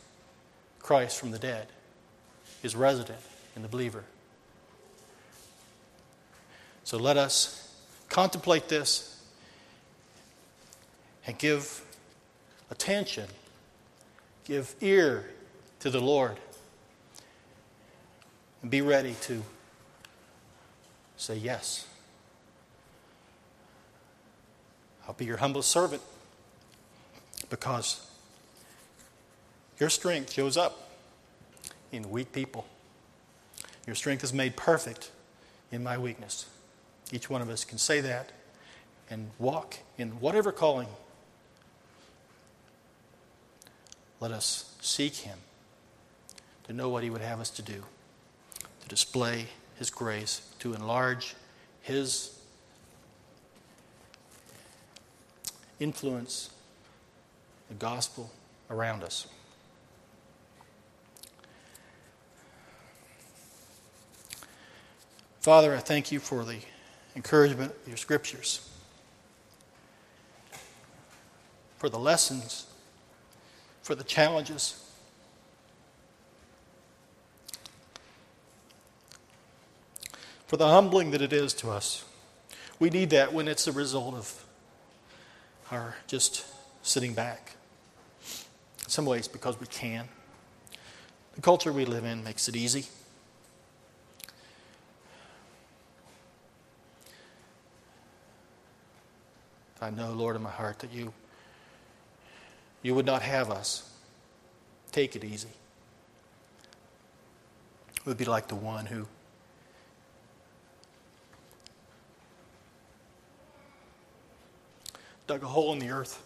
[0.79, 1.67] Christ from the dead
[2.61, 3.19] is resident
[3.55, 4.03] in the believer.
[6.83, 7.73] So let us
[8.09, 9.23] contemplate this
[11.25, 11.81] and give
[12.69, 13.27] attention,
[14.43, 15.29] give ear
[15.79, 16.35] to the Lord,
[18.61, 19.43] and be ready to
[21.17, 21.87] say yes.
[25.07, 26.01] I'll be your humble servant
[27.49, 28.05] because
[29.79, 30.89] your strength shows up
[31.91, 32.67] in weak people.
[33.87, 35.11] Your strength is made perfect
[35.71, 36.45] in my weakness.
[37.11, 38.31] Each one of us can say that
[39.09, 40.87] and walk in whatever calling.
[44.19, 45.39] Let us seek Him
[46.65, 47.83] to know what He would have us to do,
[48.89, 49.45] display
[49.77, 51.35] His grace, to enlarge
[51.81, 52.37] His
[55.79, 56.49] influence
[57.69, 58.29] the gospel
[58.69, 59.27] around us.
[65.39, 66.57] Father, I thank you for the
[67.15, 68.69] encouragement of your scriptures,
[71.77, 72.67] for the lessons,
[73.81, 74.88] for the challenges.
[80.49, 82.03] For the humbling that it is to us.
[82.79, 84.45] We need that when it's a result of
[85.69, 86.43] our just
[86.81, 87.51] sitting back.
[88.83, 90.07] In some ways, because we can.
[91.35, 92.85] The culture we live in makes it easy.
[99.79, 101.13] I know, Lord, in my heart that you,
[102.81, 103.87] you would not have us
[104.91, 105.49] take it easy.
[107.97, 109.05] It would be like the one who
[115.29, 116.23] dug a hole in the earth,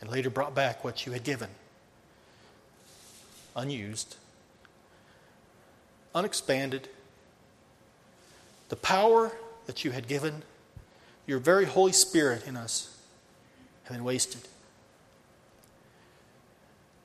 [0.00, 1.50] and later brought back what you had given
[3.54, 4.16] unused,
[6.14, 6.88] unexpanded.
[8.70, 9.30] The power
[9.66, 10.42] that you had given,
[11.26, 12.96] your very Holy Spirit in us,
[13.84, 14.40] have been wasted.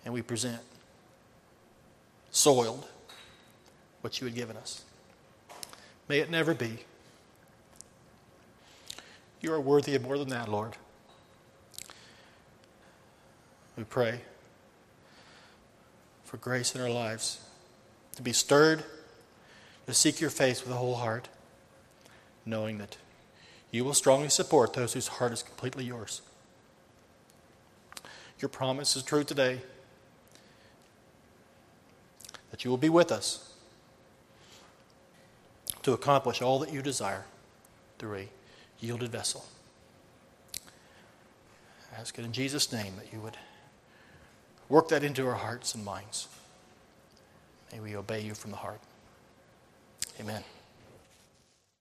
[0.05, 0.61] And we present
[2.31, 2.87] soiled
[3.99, 4.85] what you had given us.
[6.07, 6.85] May it never be.
[9.41, 10.75] You are worthy of more than that, Lord.
[13.77, 14.21] We pray
[16.23, 17.39] for grace in our lives
[18.15, 18.83] to be stirred,
[19.85, 21.29] to seek your face with a whole heart,
[22.45, 22.97] knowing that
[23.69, 26.21] you will strongly support those whose heart is completely yours.
[28.39, 29.61] Your promise is true today
[32.49, 33.53] that you will be with us
[35.83, 37.25] to accomplish all that you desire
[37.99, 38.29] through a
[38.79, 39.45] yielded vessel.
[41.91, 43.37] I ask it in Jesus' name that you would
[44.69, 46.27] work that into our hearts and minds.
[47.71, 48.79] May we obey you from the heart.
[50.19, 50.43] Amen.